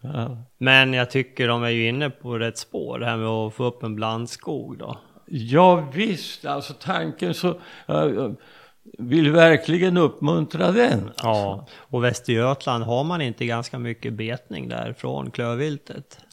[0.00, 0.36] ja.
[0.58, 3.64] Men jag tycker de är ju inne på rätt spår, det här med att få
[3.64, 4.98] upp en blandskog då.
[5.26, 7.60] Ja visst, alltså tanken så...
[7.86, 8.36] Jag
[8.98, 11.00] vill verkligen uppmuntra den.
[11.06, 11.22] Alltså.
[11.22, 16.23] Ja, och Västergötland har man inte ganska mycket betning där från klövviltet?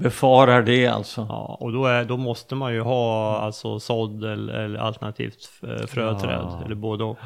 [0.00, 1.26] Befarar det alltså.
[1.28, 5.86] Ja, och då, är, då måste man ju ha alltså sådd eller, eller alternativt eh,
[5.86, 6.62] fröträd, ja.
[6.64, 7.18] eller både och.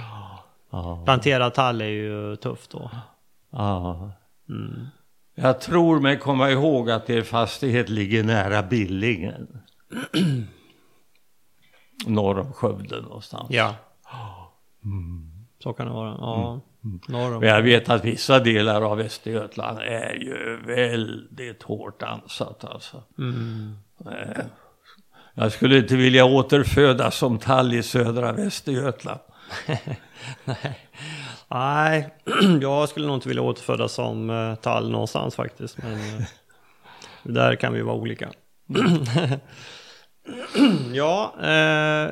[0.71, 1.03] Ja.
[1.05, 2.91] Planterad tall är ju tufft då.
[3.51, 4.11] Ja.
[4.49, 4.87] Mm.
[5.35, 9.61] Jag tror mig komma ihåg att er fastighet ligger nära Billingen.
[12.07, 13.47] Norr om Skövde någonstans.
[13.51, 13.75] Ja.
[15.63, 16.11] Så kan det vara.
[16.11, 16.37] Ja.
[16.37, 16.61] Norr
[17.41, 23.03] Men jag vet att vissa delar av Västergötland är ju väldigt hårt ansatt alltså.
[24.07, 24.45] Eh,
[25.35, 29.21] Jag skulle inte vilja återfödas som tall i södra Västergötland.
[31.49, 32.15] Nej,
[32.61, 35.79] jag skulle nog inte vilja återfödas som eh, tall någonstans faktiskt.
[35.83, 36.25] Men eh,
[37.23, 38.29] där kan vi vara olika.
[40.93, 42.11] ja, eh,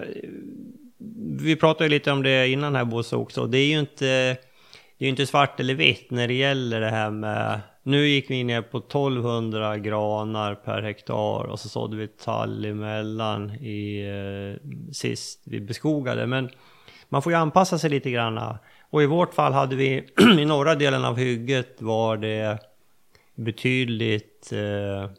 [1.40, 3.46] vi pratade lite om det innan här Bosse också.
[3.46, 4.36] Det är ju inte,
[5.03, 7.61] det är ju inte svart eller vitt när det gäller det här med...
[7.82, 13.50] Nu gick vi ner på 1200 granar per hektar och så sådde vi tall emellan
[13.50, 16.26] i, eh, sist vi beskogade.
[16.26, 16.50] Men
[17.09, 18.57] man får ju anpassa sig lite grann.
[18.90, 20.05] Och i vårt fall hade vi,
[20.38, 22.59] i norra delen av hygget var det
[23.34, 25.11] betydligt eh,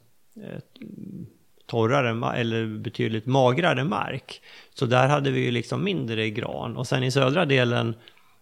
[1.66, 4.42] torrare, eller betydligt magrare mark.
[4.74, 6.78] Så där hade vi ju liksom mindre gran.
[6.78, 7.96] Och sen i södra delen,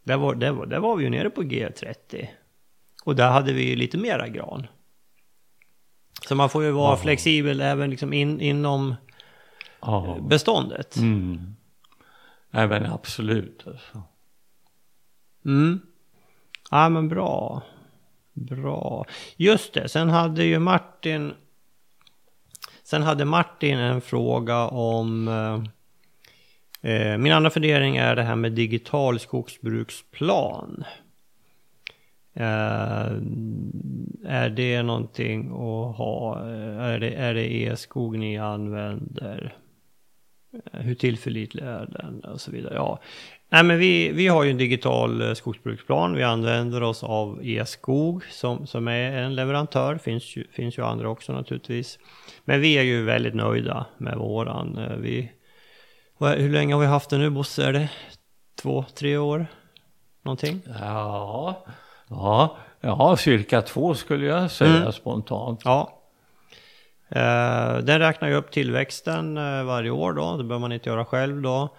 [0.04, 2.28] där var, där var, där var vi ju nere på G30.
[3.04, 4.68] Och där hade vi ju lite mera gran.
[6.28, 8.96] Så man får ju vara flexibel även liksom in, inom
[9.82, 10.18] Ja.
[10.22, 10.98] beståndet.
[10.98, 11.56] Mm.
[12.50, 13.64] Nej men absolut.
[13.68, 14.02] Alltså.
[15.46, 15.82] Mm.
[16.72, 17.62] Ja men bra.
[18.34, 19.06] Bra.
[19.36, 21.34] Just det, sen hade ju Martin
[22.84, 25.64] Sen hade Martin en fråga om eh, eh,
[26.82, 30.84] Eh, min andra fundering är det här med digital skogsbruksplan.
[32.34, 33.12] Eh,
[34.26, 36.40] är det någonting att ha?
[36.40, 39.56] Eh, är det, är det e-skog ni använder?
[40.72, 42.20] Hur tillförlitlig är den?
[42.20, 42.74] Och så vidare.
[42.76, 43.00] Ja.
[43.50, 46.16] Nej, men vi, vi har ju en digital skogsbruksplan.
[46.16, 49.98] Vi använder oss av e-skog som, som är en leverantör.
[49.98, 52.00] Finns ju, finns ju andra också naturligtvis.
[52.46, 54.80] Men vi är ju väldigt nöjda med våran.
[55.02, 55.32] Vi,
[56.30, 57.66] hur länge har vi haft den nu Bosse?
[57.66, 57.90] Är det
[58.62, 59.46] två, tre år?
[60.24, 60.62] Någonting?
[60.80, 61.66] Ja,
[62.10, 64.92] ja, ja, cirka två skulle jag säga Mm.
[64.92, 65.62] spontant.
[65.66, 65.98] Ja.
[67.10, 71.06] Eh, den räknar ju upp tillväxten eh, varje år då, det behöver man inte göra
[71.06, 71.70] själv då.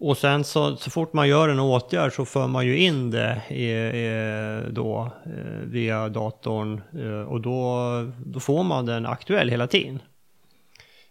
[0.00, 3.42] Och sen så, så fort man gör en åtgärd så för man ju in det
[3.48, 6.80] i, i, då, eh, via datorn
[7.28, 7.82] och då,
[8.26, 9.98] då får man den aktuell hela tiden.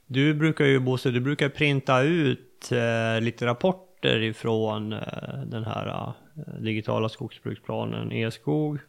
[0.05, 2.39] Du brukar ju Bosse, du brukar printa ut
[2.71, 4.99] eh, lite rapporter ifrån eh,
[5.45, 8.79] den här eh, digitala skogsbruksplanen e-skog.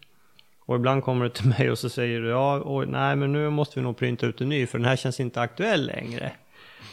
[0.67, 3.51] Och ibland kommer du till mig och så säger du ja, och, nej men nu
[3.51, 6.33] måste vi nog printa ut en ny för den här känns inte aktuell längre.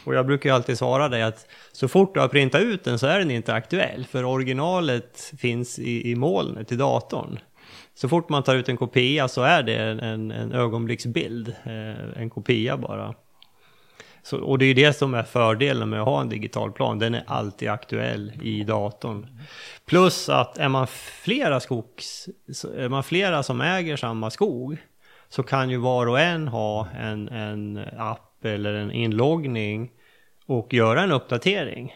[0.04, 2.98] Och jag brukar ju alltid svara dig att så fort du har printat ut den
[2.98, 7.38] så är den inte aktuell för originalet finns i, i molnet i datorn.
[7.94, 12.22] Så fort man tar ut en kopia så är det en, en, en ögonblicksbild, eh,
[12.22, 13.14] en kopia bara.
[14.26, 16.98] Så, och det är ju det som är fördelen med att ha en digital plan.
[16.98, 19.26] Den är alltid aktuell i datorn.
[19.84, 20.86] Plus att är man
[21.22, 22.28] flera skogs...
[22.76, 24.76] Är man flera som äger samma skog
[25.28, 29.90] så kan ju var och en ha en, en app eller en inloggning
[30.46, 31.94] och göra en uppdatering.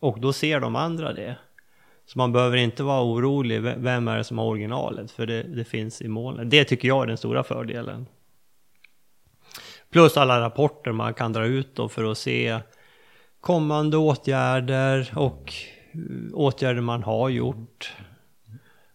[0.00, 1.36] Och då ser de andra det.
[2.06, 5.10] Så man behöver inte vara orolig, vem är det som har originalet?
[5.10, 6.50] För det, det finns i molnet.
[6.50, 8.06] Det tycker jag är den stora fördelen.
[9.90, 12.60] Plus alla rapporter man kan dra ut då för att se
[13.40, 15.52] kommande åtgärder och
[15.92, 16.00] eh,
[16.34, 17.92] åtgärder man har gjort.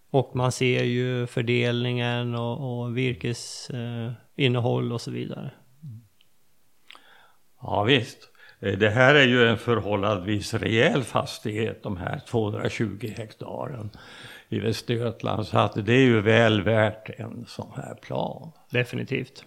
[0.10, 5.52] Och man ser ju fördelningen och, och virkesinnehåll eh, och så vidare.
[7.62, 8.30] Ja visst.
[8.60, 13.90] Eh, Det här är ju en förhållandevis rejäl fastighet, de här 220 hektaren
[14.50, 15.48] i Västergötland.
[15.48, 18.52] Så att det är ju väl värt en sån här plan.
[18.70, 19.46] Definitivt.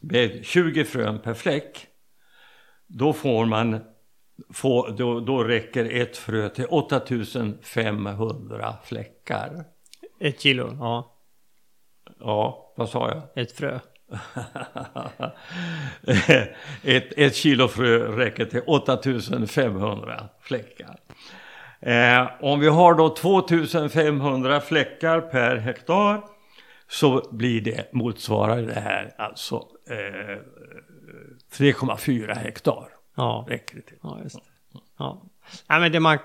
[0.00, 1.86] med 20 frön per fläck.
[2.86, 3.80] Då får man,
[4.52, 9.64] få, då, då räcker ett frö till 8500 fläckar.
[10.20, 11.10] Ett kilo, ja.
[12.20, 13.42] Ja, vad sa jag?
[13.42, 13.78] Ett frö.
[16.82, 20.96] ett, ett kilo frö räcker till 8500 fläckar.
[21.80, 26.22] Eh, om vi har då 2500 fläckar per hektar
[26.88, 29.56] så blir det, motsvarar det här alltså
[29.90, 30.38] eh,
[31.56, 32.93] 3,4 hektar.
[33.16, 33.96] Ja, Räcker det till.
[34.02, 34.42] ja just det.
[34.98, 35.22] Ja.
[35.68, 36.18] Nej, men det man,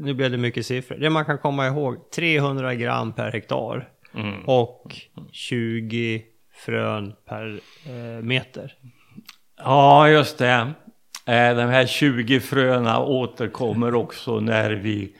[0.00, 0.96] nu blev det mycket siffror.
[0.96, 4.44] Det man kan komma ihåg, 300 gram per hektar Mm.
[4.46, 4.96] och
[5.32, 6.22] 20
[6.54, 8.74] frön per eh, meter.
[9.58, 10.72] Ja, just det.
[11.26, 15.16] Eh, De här 20 fröna återkommer också när vi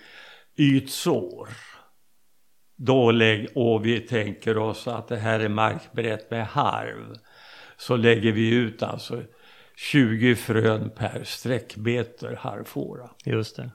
[0.56, 1.48] ytsår.
[2.76, 7.14] Då lägg, och vi tänker oss att det här är markbrett med harv.
[7.76, 9.22] Så lägger vi ut alltså
[9.82, 13.10] 20 frön per sträckmeter harvfåra.
[13.24, 13.70] Just det.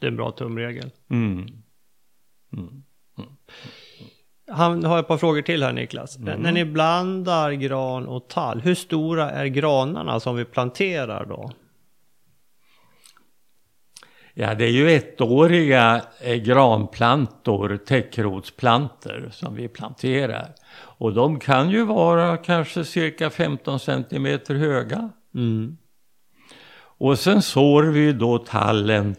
[0.00, 0.90] Det är en bra tumregel.
[1.10, 1.46] Mm.
[4.50, 6.18] Han har ett par frågor till här Niklas.
[6.18, 11.50] När ni blandar gran och tall, hur stora är granarna som vi planterar då?
[14.34, 20.54] Ja, det är ju ettåriga eh, granplantor, täckrotsplantor som vi planterar.
[20.76, 25.10] Och de kan ju vara kanske cirka 15 centimeter höga.
[25.34, 25.76] Mm.
[26.96, 29.16] Och sen sår vi då tallen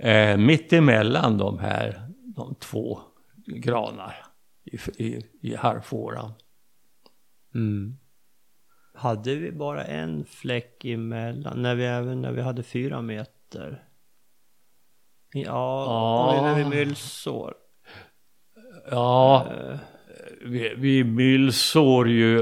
[0.00, 3.00] eh, mitt emellan de här de två
[3.46, 4.16] granar
[4.64, 6.32] i, i, i harvfåran.
[7.54, 7.96] Mm.
[8.94, 13.84] Hade vi bara en fläck emellan, när vi, även när vi hade fyra meter?
[15.32, 15.84] Ja,
[16.34, 16.42] Ja.
[16.42, 17.54] när vi myllsår.
[18.90, 19.78] Ja, Eh,
[20.44, 22.38] vi, vi myllsår ju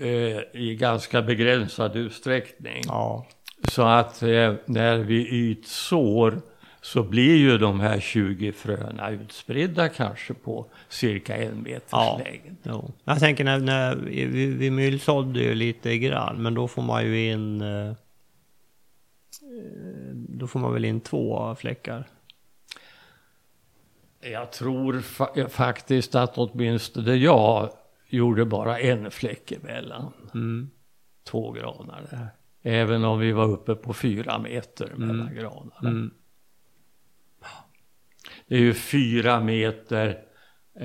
[0.00, 2.82] eh, i ganska begränsad utsträckning.
[2.86, 3.26] ja,
[3.68, 6.40] Så att eh, när vi ytsår
[6.80, 12.20] så blir ju de här 20 fröna utspridda kanske på cirka en meters Ja.
[12.24, 12.56] längd.
[12.62, 12.92] jo.
[13.04, 17.30] Jag tänker när, när vi, vi myllsådde ju lite grann, men då får man ju
[17.30, 17.60] in...
[17.60, 17.94] eh, eh,
[20.14, 22.06] Då får man väl in två fläckar.
[24.32, 27.70] Jag tror fa- faktiskt att åtminstone jag
[28.08, 30.70] gjorde bara en fläck emellan Mm.
[31.24, 32.28] två granar där.
[32.62, 35.74] Även om vi var uppe på fyra meter mellan granarna.
[35.88, 36.10] Mm.
[38.46, 40.18] Det är ju fyra meter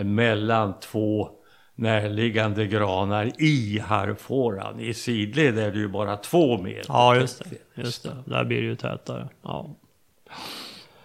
[0.04, 1.30] mellan två
[1.76, 4.80] närliggande granar i harvfåran.
[4.80, 6.86] I sidled är det ju bara två meter.
[6.88, 7.82] Ja, just det.
[7.82, 8.16] Just det.
[8.26, 9.30] Där blir det ju tätare.
[9.42, 9.76] Ja.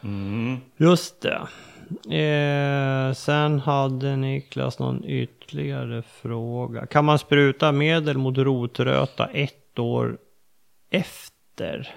[0.02, 0.56] Mm.
[0.76, 1.40] Just det.
[2.10, 6.86] Eh, sen hade Niklas någon ytterligare fråga.
[6.86, 10.18] Kan man spruta medel mot rotröta ett år
[10.90, 11.94] efter?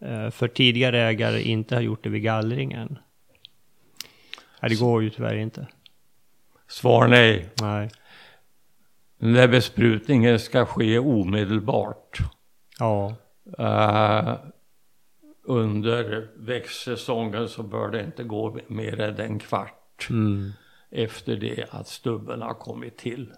[0.00, 2.98] Eh, för tidigare ägare inte har gjort det vid gallringen.
[4.62, 5.66] Nej, det går ju tyvärr inte.
[6.68, 7.48] Svar nej.
[7.60, 7.90] Nej.
[9.18, 12.18] Den där besprutningen ska ske omedelbart.
[12.78, 13.14] Ja.
[13.58, 14.34] Eh,
[15.42, 20.52] under växtsäsongen så bör det inte gå mer än en kvart Mm.
[20.90, 23.32] efter det att stubben har kommit till.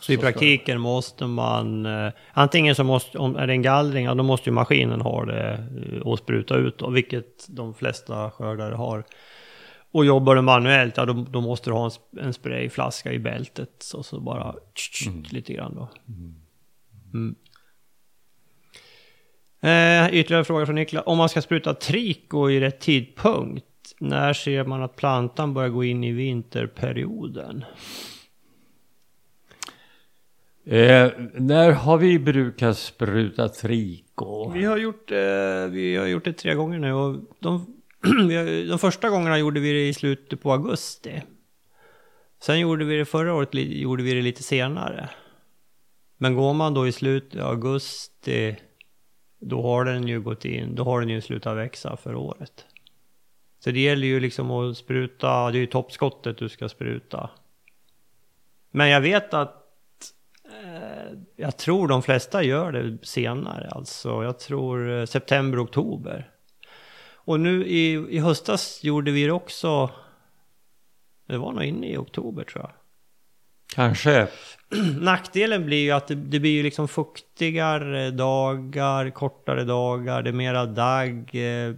[0.00, 3.62] Så i Så ska praktiken måste man, eh, antingen så måste, om är det en
[3.62, 7.74] gallring, ja, då måste ju maskinen ha det eh, och spruta ut då, vilket de
[7.74, 9.04] flesta skördare har.
[9.92, 13.70] Och jobbar du manuellt, ja då, då måste du ha en, en sprayflaska i bältet,
[13.78, 15.88] så, så bara tsch, tsch, lite grann då.
[17.14, 17.34] Mm.
[19.60, 21.02] Eh, ytterligare fråga från Niklas.
[21.06, 23.64] Om man ska spruta triko i rätt tidpunkt,
[23.98, 27.64] när ser man att plantan börjar gå in i vinterperioden?
[30.64, 34.50] Eh, när har vi brukat spruta triko?
[34.50, 35.18] Vi har gjort, eh,
[35.70, 37.66] vi har gjort det tre gånger nu och de,
[38.68, 41.22] de första gångerna gjorde vi det i slutet på augusti.
[42.42, 45.08] Sen gjorde vi det förra året gjorde vi det lite senare.
[46.18, 48.56] Men går man då i slutet av augusti
[49.40, 52.66] då har den ju gått in, då har den ju slutat växa för året.
[53.58, 57.30] Så det gäller ju liksom att spruta, det är ju toppskottet du ska spruta.
[58.70, 59.64] Men jag vet att
[60.44, 66.30] eh, jag tror de flesta gör det senare, alltså jag tror eh, september, oktober.
[67.14, 69.90] Och nu i, i höstas gjorde vi det också.
[71.26, 72.79] Det var nog inne i oktober tror jag.
[73.74, 74.28] Kanske.
[75.00, 80.34] Nackdelen blir ju att det, det blir ju liksom fuktigare dagar, kortare dagar, det är
[80.34, 81.74] mera dagg, eh,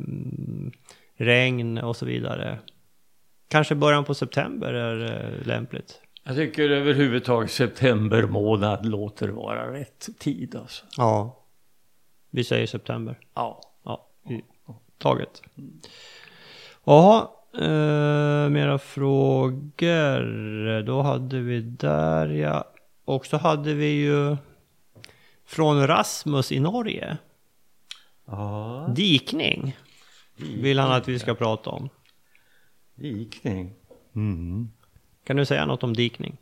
[1.16, 2.58] regn och så vidare.
[3.48, 6.00] Kanske början på september är eh, lämpligt.
[6.24, 10.84] Jag tycker överhuvudtaget september månad låter vara rätt tid alltså.
[10.96, 11.38] Ja.
[12.30, 13.18] Vi säger september.
[13.34, 13.60] Ja.
[13.84, 14.08] Ja,
[14.98, 15.42] taget.
[16.84, 20.22] Jaha, eh, mera frågor.
[20.82, 22.64] Då hade vi där ja.
[23.04, 24.36] Och så hade vi ju
[25.46, 27.16] från Rasmus i Norge.
[28.26, 28.86] Ja.
[28.96, 29.76] Dikning
[30.36, 31.88] vill han att vi ska prata om.
[32.94, 33.74] Dikning.
[34.14, 34.70] Mm.
[35.24, 36.36] Kan du säga något om dikning?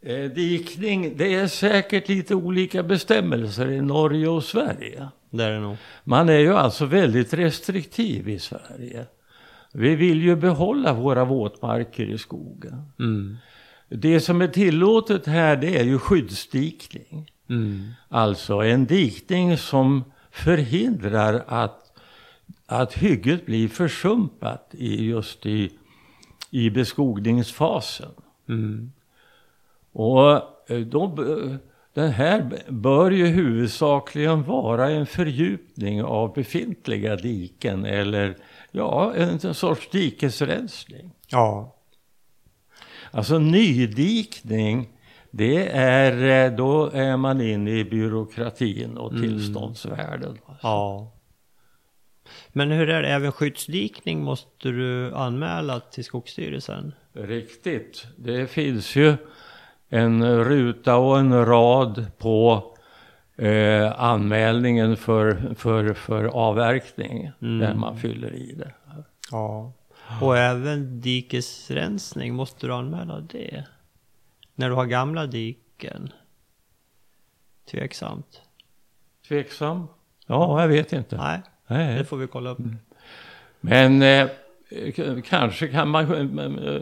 [0.00, 5.08] Eh, dikning, det är säkert lite olika bestämmelser i Norge och Sverige.
[5.30, 5.76] Det är det nog.
[6.04, 9.06] Man är ju alltså väldigt restriktiv i Sverige.
[9.72, 12.92] Vi vill ju behålla våra våtmarker i skogen.
[12.98, 13.36] Mm.
[13.88, 17.30] Det som är tillåtet här det är ju skyddsdikning.
[17.48, 17.90] Mm.
[18.08, 21.92] Alltså en dikning som förhindrar att,
[22.66, 25.70] att hygget blir försumpat i, just i,
[26.50, 28.10] i beskogningsfasen.
[28.48, 28.92] Mm.
[29.92, 30.30] Och
[30.70, 31.16] eh, då,
[31.94, 38.36] den här bör ju huvudsakligen vara en fördjupning av befintliga diken eller
[38.72, 41.10] ja, en sorts dikesrensning.
[41.28, 41.76] Ja.
[43.10, 44.88] Alltså nydikning,
[45.30, 50.38] det är, eh, då är man inne i byråkratin och tillståndsvärlden.
[50.62, 51.12] Ja.
[52.48, 56.94] Men hur är det, även skyddsdikning måste du anmäla till Skogsstyrelsen?
[57.12, 58.06] Riktigt.
[58.16, 59.16] Det finns ju
[59.88, 62.71] en ruta och en rad på
[63.36, 68.72] eh, anmälningen för, för, för avverkning där man fyller i det.
[69.30, 69.72] Ja.
[70.20, 73.64] Och även dikesrensning, måste du anmäla det?
[74.54, 76.12] När du har gamla diken?
[77.70, 78.42] Tveksamt.
[79.28, 79.86] Tveksam?
[80.26, 81.16] Ja, jag vet inte.
[81.16, 81.98] Nej, Nej.
[81.98, 82.58] det får vi kolla upp.
[83.60, 84.28] Men eh,
[85.24, 86.74] kanske kan man eh,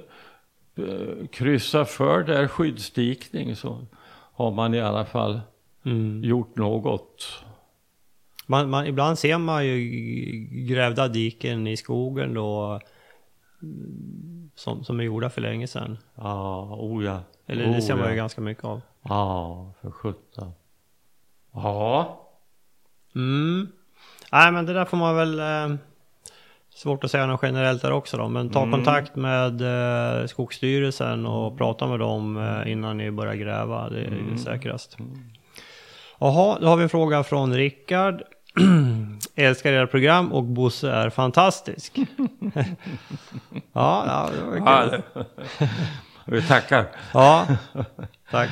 [0.85, 3.87] eh, kryssa för där skyddsdikning så
[4.33, 5.41] har man i alla fall
[5.85, 6.25] Mm.
[6.25, 7.45] gjort något.
[8.47, 9.79] Man, man, ibland ser man ju
[10.51, 12.81] grävda diken i skogen då
[13.63, 15.99] mm, som, som är gjorda för länge sedan.
[16.15, 17.21] Ja, oh ja.
[17.47, 18.17] Eller oh det ser man ju ja.
[18.17, 18.81] ganska mycket av.
[19.03, 20.53] Ja, för sjutton.
[21.55, 22.17] Ja,
[23.15, 23.69] Mm.
[24.33, 25.39] Nej men det där får man väl...
[25.41, 25.77] Eh,
[26.75, 28.29] svårt att säga något generellt där också då.
[28.29, 28.73] Men ta Mm.
[28.73, 29.61] kontakt med
[30.21, 33.89] eh, Skogsstyrelsen och prata med dem eh, innan ni börjar gräva.
[33.91, 34.39] Det är Mm.
[34.39, 34.97] säkrast.
[36.23, 38.23] Jaha, då har vi en fråga från Rickard.
[39.35, 41.99] Älskar era program och Bosse är fantastisk.
[43.73, 45.03] ja, ja, det var kul.
[46.25, 46.87] vi tackar.
[47.15, 47.47] Ja,
[48.31, 48.51] tack.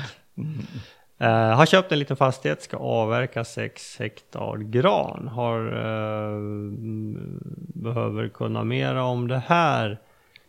[1.19, 5.29] Eh, har köpt en liten fastighet, ska avverka 6 hektar gran.
[5.29, 7.41] Har, mm,
[7.75, 10.01] behöver kunna mera om det här.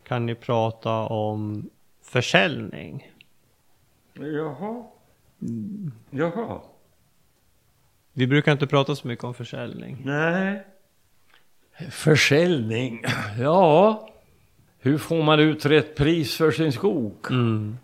[0.07, 1.69] Kan ni prata om
[2.03, 3.11] försäljning?
[4.13, 4.83] Jaha.
[6.09, 6.59] Jaha.
[8.19, 10.01] Vi brukar inte prata så mycket om försäljning.
[10.05, 10.63] Nej.
[11.91, 13.03] Försäljning.
[13.39, 14.09] Ja.
[14.79, 17.15] Hur får man ut rätt pris för sin skog?
[17.29, 17.77] Mm.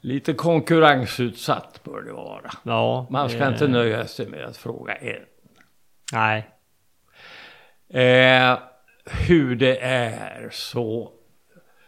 [0.00, 2.50] Lite konkurrensutsatt bör det vara.
[2.62, 5.22] Ja, Man ska det- inte nöja sig med att fråga en.
[6.12, 6.48] Nej.
[7.88, 8.58] Eh,
[9.28, 11.12] hur det är så.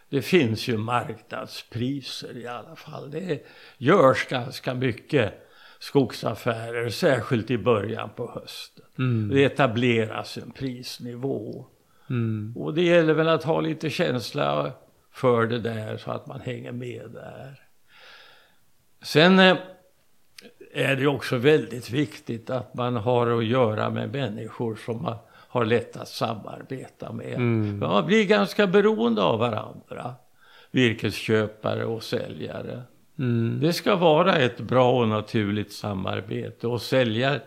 [0.09, 3.11] Det finns ju marknadspriser i alla fall.
[3.11, 3.47] Det
[3.79, 5.48] görs ganska mycket
[5.79, 8.85] skogsaffärer, särskilt i början på hösten.
[8.99, 9.29] Mm.
[9.29, 11.67] Det etableras en prisnivå.
[12.11, 12.55] Mm.
[12.57, 14.73] Och det gäller väl att ha lite känsla
[15.13, 17.61] för det där så att man hänger med där.
[19.03, 19.57] Sen eh,
[20.73, 25.65] är det också väldigt viktigt att man har att göra med människor som man har
[25.65, 27.35] lätt att samarbeta med.
[27.35, 27.79] Mm.
[27.79, 30.15] Man blir ganska beroende av varandra.
[30.71, 32.83] Virkesköpare och säljare.
[33.19, 33.61] Mm.
[33.61, 37.41] Det ska vara ett bra och naturligt samarbete och säljar,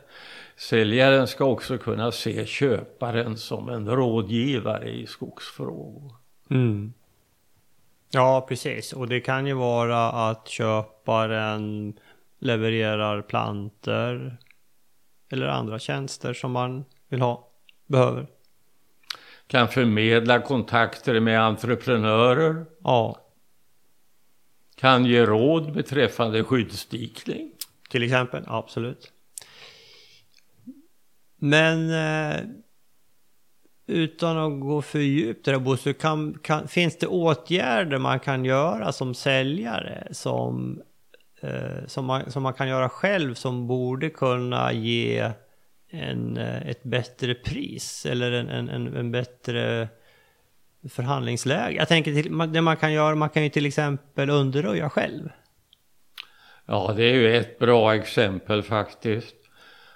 [0.56, 6.16] säljaren ska också kunna se köparen som en rådgivare i skogsfrågor.
[6.50, 6.94] Mm.
[8.12, 8.94] Ja, precis.
[8.94, 11.94] Och det kan ju vara att köparen
[12.40, 14.38] levererar planter
[15.32, 17.48] eller andra tjänster som man vill ha,
[17.88, 18.28] behöver.
[19.48, 22.66] Kan förmedla kontakter med entreprenörer.
[22.84, 23.21] Ja,
[24.82, 27.52] kan ge råd beträffande skyddsdikning.
[27.90, 28.44] till exempel.
[28.48, 29.12] Absolut.
[31.40, 32.40] Men eh,
[33.88, 38.46] utan att gå för djupt i det Bosse, kan, kan, finns det åtgärder man kan
[38.46, 40.82] göra som säljare som,
[41.42, 45.32] eh, som, man, som man kan göra själv som borde kunna ge
[45.90, 49.90] en, eh, ett bättre pris eller en, en, en, en bättre
[50.90, 51.78] förhandlingsläge?
[51.78, 55.30] Jag tänker till, det man kan göra, man kan ju till exempel underröja själv.
[56.66, 59.36] Ja, det är ju ett bra exempel faktiskt.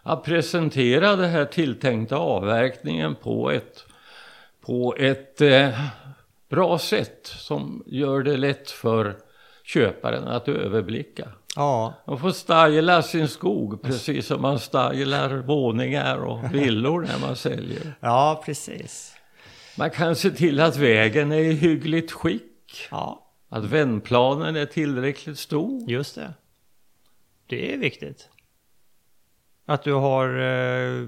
[0.03, 3.85] Att presentera den här tilltänkta avverkningen på ett,
[4.65, 5.79] på ett eh,
[6.49, 9.15] bra sätt som gör det lätt för
[9.63, 11.27] köparen att överblicka.
[11.55, 11.93] Ja.
[12.07, 17.93] Man får styla sin skog precis som man stylar våningar och villor när man säljer.
[17.99, 19.14] Ja, precis.
[19.77, 22.87] Man kan se till att vägen är i hyggligt skick.
[22.91, 23.25] Ja.
[23.49, 25.89] Att vändplanen är tillräckligt stor.
[25.89, 26.33] Just det.
[27.47, 28.29] Det är viktigt.
[29.65, 31.07] Att du har eh,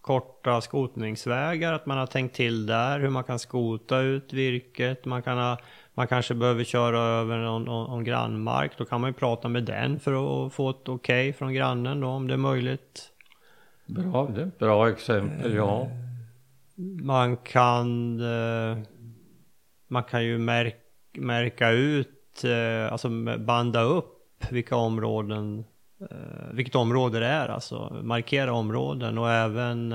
[0.00, 5.04] korta skotningsvägar, att man har tänkt till där hur man kan skota ut virket.
[5.04, 5.58] Man, kan ha,
[5.94, 8.72] man kanske behöver köra över någon, någon, någon grannmark.
[8.78, 12.00] Då kan man ju prata med den för att få ett okej okay från grannen
[12.00, 13.12] då, om det är möjligt.
[13.86, 15.88] Bra, det är ett bra exempel, ja.
[16.80, 18.78] Man kan, eh,
[19.88, 20.76] man kan ju märk,
[21.12, 23.08] märka ut, eh, alltså
[23.38, 25.64] banda upp vilka områden,
[26.00, 28.00] eh, vilket område det är alltså.
[28.02, 29.94] Markera områden och även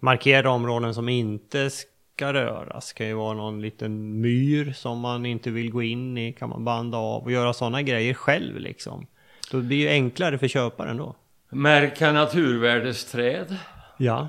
[0.00, 2.92] markera områden som inte ska röras.
[2.92, 6.48] Det kan ju vara någon liten myr som man inte vill gå in i, kan
[6.48, 9.06] man banda av och göra sådana grejer själv liksom.
[9.50, 11.16] Då blir det ju enklare för köparen då.
[11.50, 13.56] Märka naturvärdesträd.
[13.96, 14.28] Ja.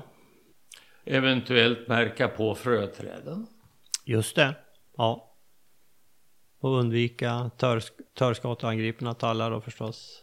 [1.04, 3.46] Eventuellt märka på fröträden.
[4.04, 4.54] Just det.
[4.96, 5.30] Ja.
[6.60, 10.22] Och undvika törs törskateangripna tallar då förstås.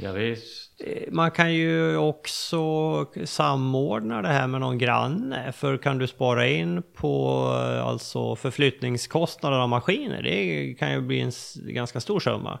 [0.00, 0.80] Ja, visst.
[0.80, 5.52] Eh, man kan ju också samordna det här med någon granne.
[5.52, 7.38] För kan du spara in på
[7.84, 10.22] alltså förflyttningskostnader av maskiner.
[10.22, 12.58] Det kan ju bli en ganska stor summa.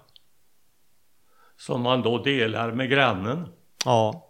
[1.56, 3.48] Som man då delar med grannen.
[3.84, 4.28] Ja.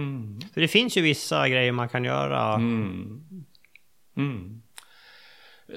[0.00, 0.40] Mm.
[0.54, 2.54] För det finns ju vissa grejer man kan göra.
[2.54, 3.44] Mm.
[4.16, 4.62] Mm.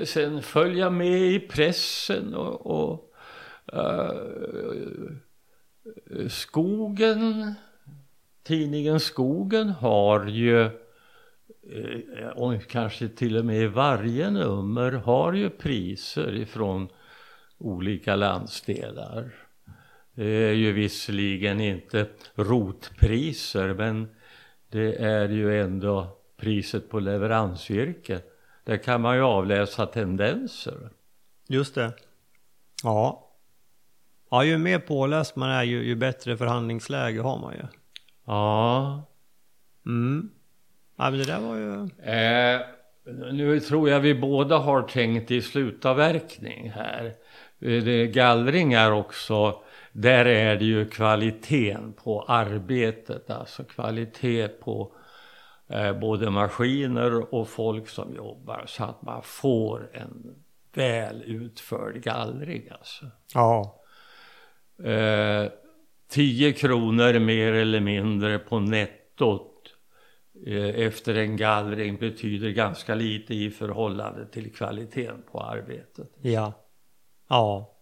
[0.06, 3.14] Sen följa med i pressen och, och
[3.74, 5.18] uh,
[6.30, 7.54] Skogen,
[8.44, 15.50] tidningen Skogen har ju eh, och kanske till och med i varje nummer har ju
[15.50, 16.88] priser ifrån
[17.58, 19.43] olika landsdelar.
[20.16, 24.16] Det är ju visserligen inte rotpriser men
[24.70, 28.22] det är ju ändå priset på leveransvirke.
[28.64, 30.90] Där kan man ju avläsa tendenser.
[31.48, 31.94] Just det.
[32.84, 33.30] Ja.
[34.32, 37.64] Ja, ju mer påläst man är ju, ju bättre förhandlingsläge har man ju.
[38.26, 39.04] Ja.
[39.86, 40.30] Mm.
[40.98, 41.74] Ja, men det där var ju...
[42.14, 42.62] Eh,
[43.34, 47.06] nu tror jag vi båda har tänkt i slutavverkning här.
[47.60, 49.64] Eh, det gallring är också
[49.94, 54.96] där är det ju kvaliteten på arbetet, alltså kvalitet på
[55.70, 60.36] eh, både maskiner och folk som jobbar så att man får en
[60.74, 63.06] väl utförd gallring alltså.
[63.34, 63.84] Ja.
[64.84, 65.52] Eh,
[66.10, 69.54] 10 kronor mer eller mindre på nettot
[70.48, 76.10] eh, efter en gallring betyder ganska lite i förhållande till kvaliteten på arbetet.
[76.22, 76.54] Ja.
[77.30, 77.73] Ja.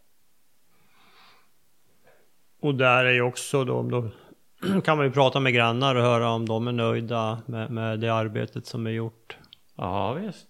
[2.61, 4.09] Och där är ju också då, då
[4.81, 8.09] kan man ju prata med grannar och höra om de är nöjda med, med det
[8.13, 9.37] arbetet som är gjort.
[9.77, 10.47] Ja visst,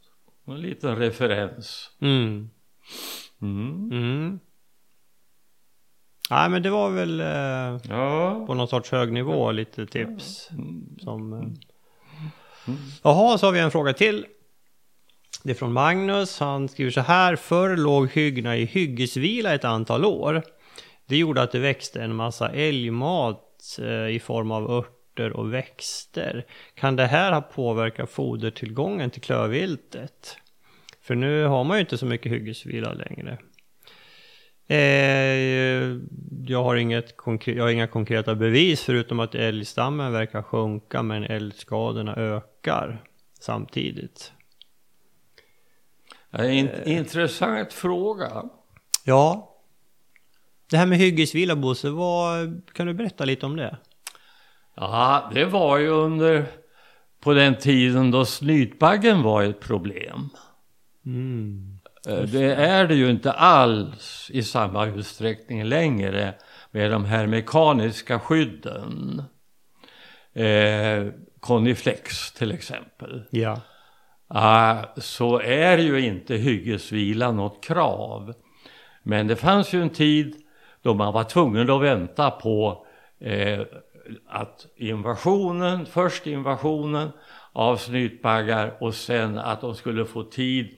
[0.48, 1.92] en liten referens.
[2.02, 2.50] Mm.
[3.42, 3.90] Mm.
[3.92, 4.40] Mm.
[6.30, 8.44] Nej men det var väl eh, Ja.
[8.48, 10.50] på någon sorts hög nivå lite tips.
[10.52, 10.98] Mm.
[11.00, 11.48] Som, eh.
[13.04, 14.26] Jaha, så har vi en fråga till.
[15.44, 16.40] Det är från Magnus.
[16.40, 17.36] Han skriver så här.
[17.36, 20.44] Förr låg hyggna i hyggesvila ett antal år.
[21.12, 26.46] Det gjorde att det växte en massa älgmat eh, i form av örter och växter.
[26.76, 30.38] Kan det här ha påverkat fodertillgången till klövviltet?
[31.02, 33.38] För nu har man ju inte så mycket hyggesvila längre.
[34.68, 35.98] Eh,
[36.48, 42.16] jag, har inget jag har inga konkreta bevis förutom att älgstammen verkar sjunka men älgskadorna
[42.16, 43.04] ökar
[43.40, 44.32] samtidigt.
[46.40, 48.44] In, intressant fråga.
[49.04, 49.51] Ja.
[50.72, 53.78] Det här med hyggesvila Bosse, vad, kan du berätta lite om det?
[54.76, 56.46] Ja, det var ju under
[57.24, 60.30] på den tiden då snytbaggen var ett problem.
[61.06, 61.80] Mm.
[62.08, 66.34] Eh, Det är det ju inte alls i samma utsträckning längre
[66.72, 69.24] med de här mekaniska skydden.
[70.34, 71.08] Eh,
[71.40, 73.24] Coniflex till exempel.
[73.30, 73.62] Ja.
[74.34, 78.34] Uh, så är ju inte hyggesvila något krav.
[79.04, 80.36] Men det fanns ju en tid
[80.82, 82.86] då man var tvungen att vänta på
[83.20, 83.60] eh,
[84.28, 87.10] att invasionen, först invasionen
[87.54, 90.78] av snytbaggar och sen att de skulle få tid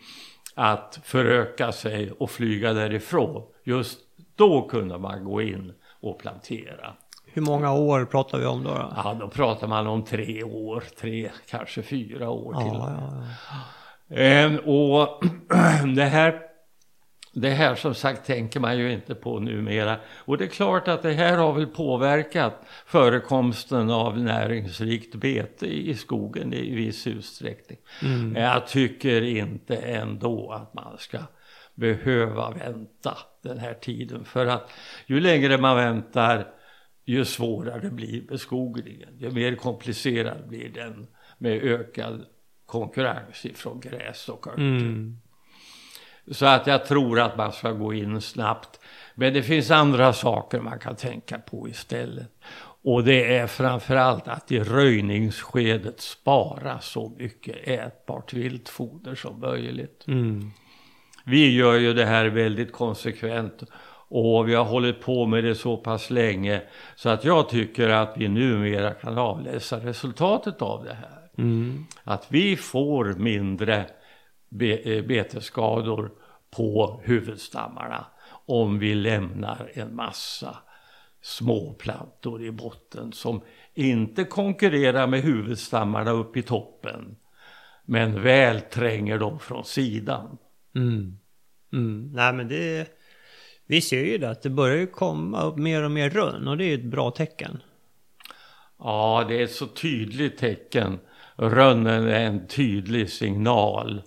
[0.56, 3.44] att föröka sig och flyga därifrån.
[3.64, 4.00] Just
[4.36, 6.94] då kunde man gå in och plantera.
[7.26, 8.70] Hur många år pratar vi om då?
[8.70, 8.94] då?
[8.96, 12.74] Ja, då pratar man om tre år, tre, kanske fyra år till.
[12.74, 13.24] Ja, ja,
[14.10, 14.16] ja.
[14.16, 15.24] Ehm, och
[15.96, 16.42] det här,
[17.34, 20.00] det här som sagt tänker man ju inte på numera.
[20.16, 25.96] Och det är klart att det här har väl påverkat förekomsten av näringsrikt bete i
[25.96, 27.78] skogen i viss utsträckning.
[28.02, 28.36] Mm.
[28.36, 31.20] Jag tycker inte ändå att man ska
[31.76, 34.26] behöva vänta den här tiden.
[34.26, 34.72] För att
[35.06, 36.48] ju längre man väntar
[37.06, 39.10] ju svårare blir beskogningen.
[39.18, 41.08] Ju mer komplicerad blir den
[41.38, 42.26] med ökad
[42.66, 44.62] konkurrens ifrån gräs och örter.
[44.62, 45.18] Mm.
[46.32, 48.80] Så att jag tror att man ska gå in snabbt.
[49.16, 52.32] Men det finns andra saker man kan tänka på istället.
[52.84, 60.04] Och det är framförallt att i röjningsskedet spara så mycket ätbart viltfoder som möjligt.
[60.08, 60.52] Mm.
[61.24, 63.64] Vi gör ju det här väldigt konsekvent
[64.10, 66.62] och vi har hållit på med det så pass länge
[66.96, 71.20] så att jag tycker att vi numera kan avläsa resultatet av det här.
[71.38, 71.86] Mm.
[72.04, 73.86] Att vi får mindre
[75.08, 76.12] betesskador
[76.56, 78.06] på huvudstammarna
[78.46, 80.58] om vi lämnar en massa
[81.22, 83.42] småplantor i botten som
[83.74, 87.16] inte konkurrerar med huvudstammarna upp i toppen
[87.86, 90.38] men väl tränger dem från sidan.
[90.76, 91.20] Mm.
[91.74, 92.12] Mm.
[92.14, 92.88] Nej men det...
[93.66, 96.58] Vi ser ju det att det börjar ju komma upp mer och mer rönn och
[96.58, 97.62] det är ju ett bra tecken.
[98.80, 101.00] Ja, det är ett så tydligt tecken.
[101.36, 104.02] Rönnen är en tydlig signal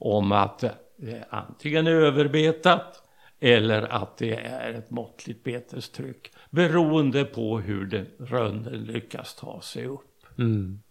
[0.00, 0.64] om att
[0.96, 3.02] det antingen är överbetat
[3.40, 6.32] eller att det är ett måttligt betestryck.
[6.50, 10.38] Beroende på hur den rönnen lyckas ta sig upp.
[10.38, 10.82] Mm.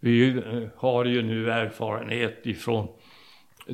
[0.00, 2.88] Vi eh, har ju nu erfarenhet ifrån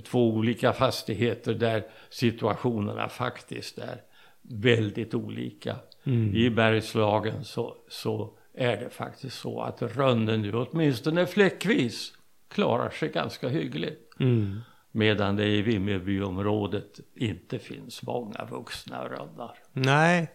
[0.05, 4.01] två olika fastigheter där situationerna faktiskt är
[4.43, 5.77] väldigt olika.
[6.05, 6.37] Mm.
[6.37, 12.13] I Bergslagen så, så är det faktiskt så att rönnen nu åtminstone fläckvis
[12.55, 14.21] klarar sig ganska hyggligt.
[14.21, 14.61] Mm.
[14.93, 19.59] Medan det i Vimmerbyområdet inte finns många vuxna rönnar.
[19.73, 20.31] Nej.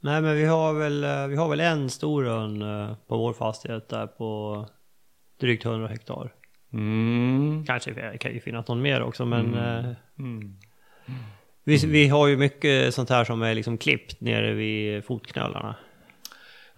[0.00, 3.32] Nej men vi har väl, eh, vi har väl en stor rönn eh, på vår
[3.32, 4.66] fastighet där på
[5.40, 6.34] drygt 100 hektar.
[6.72, 7.64] Mm.
[7.66, 9.84] Kanske det kan ju finnas någon mer också men eh,
[10.18, 10.56] Mm.
[11.64, 15.76] vi, vi har ju mycket sånt här som är liksom klippt nere vid fotknölarna.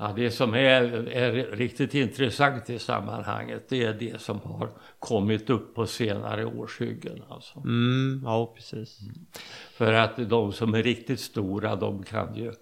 [0.03, 5.51] Ja, det som är, är riktigt intressant i sammanhanget det är det som har kommit
[5.51, 7.23] upp på senare årshyggen.
[7.29, 7.59] Alltså.
[7.59, 8.99] Mm, ja precis.
[9.73, 12.53] För att de som är riktigt stora de kan ju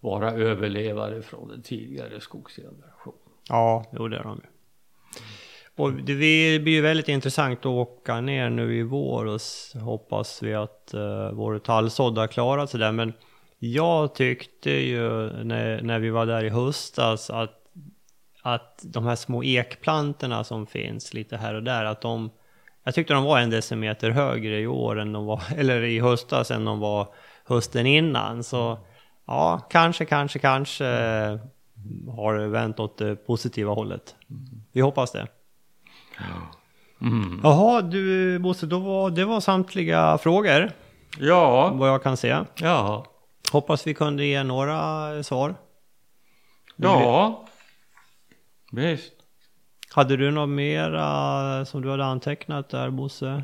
[0.00, 3.20] vara överlevare från den tidigare skogsgenerationen.
[3.48, 4.48] Ja, jo det är de ju.
[5.76, 9.40] Och det blir ju väldigt intressant att åka ner nu i vår och
[9.80, 12.92] hoppas vi att uh, vår tallsådd har klarat sig där.
[12.92, 13.12] Men
[13.58, 17.54] jag tyckte ju när, när vi var där i höstas att,
[18.42, 22.30] att de här små ekplantorna som finns lite här och där, att de
[22.84, 26.50] jag tyckte de var en decimeter högre i år än de var, eller i höstas
[26.50, 27.08] än de var
[27.44, 28.44] hösten innan.
[28.44, 28.78] Så
[29.26, 30.84] ja, kanske, kanske, kanske
[32.16, 34.16] har det vänt åt det positiva hållet.
[34.72, 35.26] Vi hoppas det.
[37.00, 37.40] Mm.
[37.42, 40.70] Jaha, du Bosse, då var, det var samtliga frågor
[41.18, 42.36] Ja, vad jag kan se.
[42.54, 43.04] ja,
[43.52, 45.54] Hoppas vi kunde ge några svar.
[46.76, 47.44] ja.
[48.72, 49.12] Visst.
[49.94, 53.42] Hade du något mera som du hade antecknat där Bosse?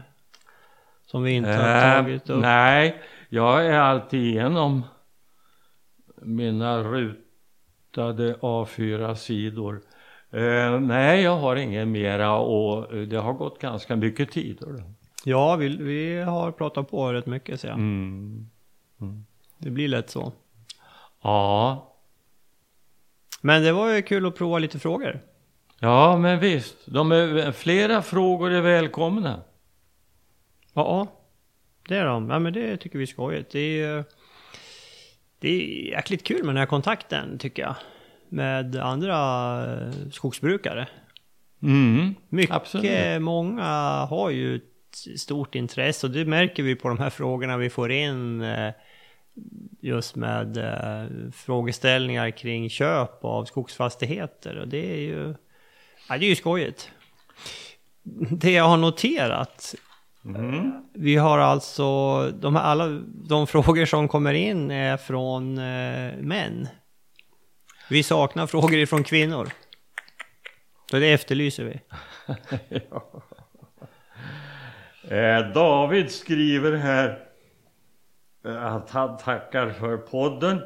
[1.06, 2.40] Som vi inte har Eh, tagit upp?
[2.42, 4.82] nej, jag är alltid igenom
[6.22, 9.82] mina rutade A4-sidor.
[10.30, 14.62] Eh, nej, jag har ingen mera och det har gått ganska mycket tid.
[15.24, 17.76] Ja, vi, vi har pratat på rätt mycket ser jag.
[17.78, 18.48] Mm.
[19.64, 20.32] Det blir lätt så.
[21.22, 21.94] Ja,
[23.40, 25.20] Men det var ju kul att prova lite frågor.
[25.80, 26.76] ja, men visst.
[26.86, 29.40] De är, flera frågor är välkomna.
[30.74, 31.06] Ja,
[31.88, 32.30] det är de.
[32.30, 33.50] Ja, men det tycker vi är skojigt.
[33.52, 34.04] Det är,
[35.38, 37.74] det är jäkligt kul med den här kontakten tycker jag.
[38.28, 39.16] Med andra
[39.74, 40.88] eh, skogsbrukare.
[41.62, 43.22] Mm, Mycket, absolut.
[43.22, 43.64] många
[44.10, 47.90] har ju ett stort intresse och det märker vi på de här frågorna vi får
[47.92, 48.42] in.
[49.80, 54.56] Just med eh, frågeställningar kring köp av skogsfastigheter.
[54.56, 55.34] Och det är ju,
[56.08, 56.90] ja, det är ju skojigt.
[58.30, 59.74] Det jag har noterat,
[60.94, 62.88] vi har alltså, de här, alla
[63.28, 66.68] de frågor som kommer in är från eh, män.
[67.90, 69.48] Vi saknar frågor ifrån kvinnor.
[70.90, 71.80] Så det efterlyser vi.
[75.08, 77.23] Eh, David skriver här
[78.76, 80.60] att han tackar för podden.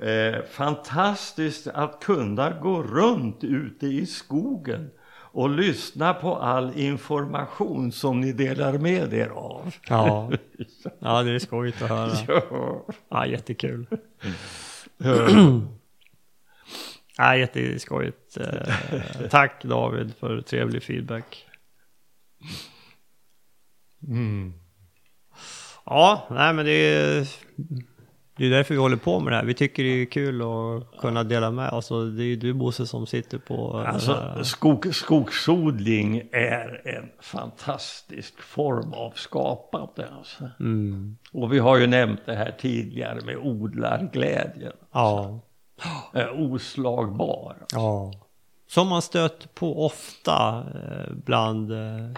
[0.00, 8.20] Eh, fantastiskt att kunna gå runt ute i skogen och lyssna på all information som
[8.20, 9.74] ni delar med er av.
[9.88, 10.30] Ja,
[10.98, 12.12] ja det är skojigt att höra.
[12.28, 12.84] Ja.
[13.08, 13.86] Ja, jättekul.
[17.18, 18.36] Ja, jätteskojigt.
[18.36, 21.46] Eh, tack David för trevlig feedback.
[25.86, 27.28] Ja, nej men det är,
[28.36, 29.44] det är därför vi håller på med det här.
[29.44, 31.90] Vi tycker det är kul att kunna dela med oss.
[31.90, 33.78] Och det är ju du Bosse som sitter på...
[33.78, 40.08] Alltså, skog, skogsodling är en fantastisk form av skapande.
[40.18, 40.44] Alltså.
[40.60, 44.72] Mm, Och vi har ju nämnt det här tidigare med odlarglädjen.
[44.92, 45.40] ja,
[46.14, 47.56] Eh, oslagbar.
[47.72, 48.12] ja.
[48.68, 52.10] Som man stött på ofta eh, bland eh,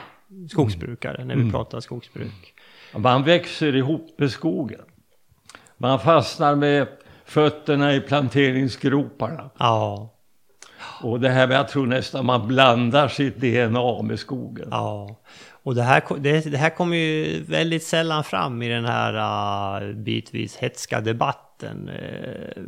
[0.50, 2.54] skogsbrukare när vi pratar skogsbruk.
[2.96, 4.80] Man växer ihop med skogen.
[5.76, 6.86] Man fastnar med
[7.24, 9.50] fötterna i planteringsgroparna.
[9.58, 10.14] Ja,
[11.02, 14.68] Och det här med, jag tror nästan man blandar sitt DNA med skogen.
[14.70, 15.16] Ja,
[15.62, 19.14] och det här, det, det här kommer ju väldigt sällan fram i den här
[19.82, 22.62] uh, bitvis hetska debatten eh,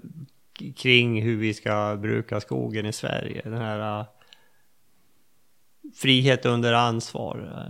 [0.76, 3.42] kring hur vi ska bruka skogen i Sverige.
[3.44, 4.06] Den här uh,
[5.94, 7.60] frihet under ansvar.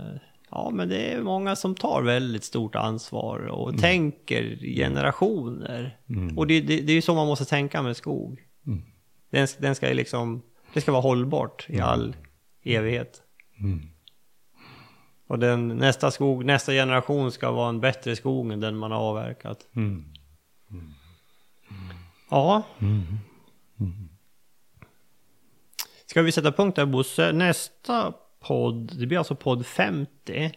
[0.51, 5.97] Ja, men det är många som tar väldigt stort ansvar och tänker generationer.
[6.37, 8.41] Och det, det, det är ju så man måste tänka med skog.
[9.29, 10.41] Den, den ska liksom,
[10.73, 12.15] det ska vara hållbart i all
[12.63, 13.21] evighet.
[15.27, 18.99] Och den, nästa skog, nästa generation ska vara en bättre skog än den man har
[18.99, 19.67] avverkat.
[19.75, 20.05] Mm.
[22.29, 22.63] Ja.
[26.05, 27.31] Ska vi sätta punkt där Bosse?
[27.31, 30.51] Nästa podd, det blir alltså podd 50.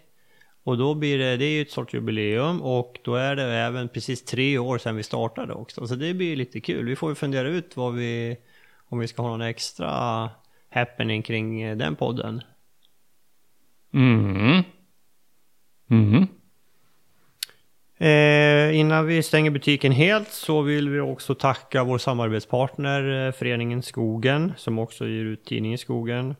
[0.65, 3.89] Och då blir det, det är ju ett sorts jubileum och då är det även
[3.89, 5.87] precis tre år sedan vi startade också.
[5.87, 6.87] Så det blir lite kul.
[6.87, 8.37] Vi får ju fundera ut vad vi,
[8.89, 10.31] om vi ska ha någon extra
[10.71, 12.43] happening kring eh, den podden.
[13.95, 14.63] Mm.
[15.91, 16.27] Mm.
[17.99, 23.83] Eh, innan vi stänger butiken helt så vill vi också tacka vår samarbetspartner eh, Föreningen
[23.83, 26.35] Skogen som också ger ut tidningen Skogen.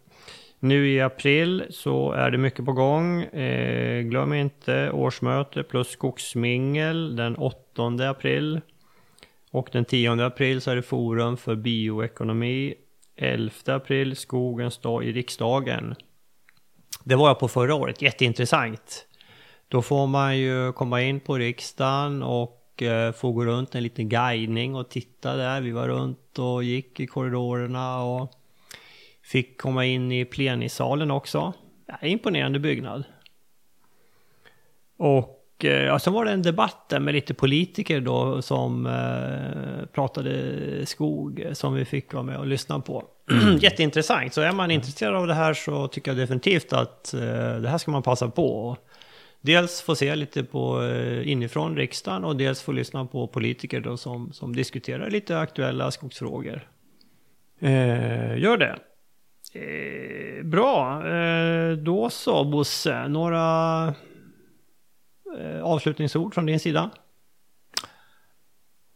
[0.65, 3.23] Nu i april så är det mycket på gång.
[3.23, 8.61] Eh, glöm inte årsmöte plus skogsmingel den 8 april.
[9.51, 12.75] Och den 10 april så är det forum för bioekonomi.
[13.17, 15.95] 11 april Skogens dag i riksdagen.
[17.05, 19.07] Det var jag på förra året, jätteintressant.
[19.69, 24.09] Då får man ju komma in på riksdagen och eh, få gå runt en liten
[24.09, 25.61] guidning och titta där.
[25.61, 28.33] Vi var runt och gick i korridorerna och
[29.25, 31.53] fick komma in i plenisalen också.
[31.87, 33.05] Ja, imponerande byggnad.
[34.97, 39.87] Och eh, ja, sen var det en debatt där med lite politiker då som eh,
[39.87, 43.05] pratade skog som vi fick vara med och lyssna på.
[43.61, 47.21] Jätteintressant, så är man intresserad av det här så tycker jag definitivt att eh,
[47.61, 48.77] det här ska man passa på.
[49.41, 53.97] Dels få se lite på eh, inifrån riksdagen och dels få lyssna på politiker då
[53.97, 56.69] som, som diskuterar lite aktuella skogsfrågor.
[57.61, 58.79] Eh, gör det.
[59.53, 63.87] Eh, bra, eh, då så Bosse, några
[65.41, 66.91] eh, avslutningsord från din sida?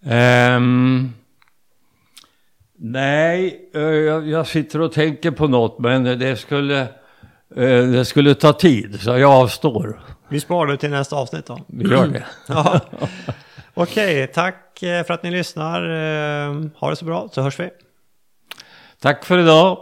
[0.04, 1.12] Ehm,
[2.78, 6.80] nej, eh, jag, jag sitter och tänker på något men det skulle,
[7.56, 10.00] eh, det skulle ta tid så jag avstår.
[10.28, 11.58] Vi sparar det till nästa avsnitt då.
[11.66, 12.26] Vi gör det.
[12.48, 12.80] Ja.
[13.74, 15.82] Okej, tack eh, för att ni lyssnar.
[15.82, 17.70] Eh, Ha det så bra så hörs vi.
[19.00, 19.78] Tack för idag.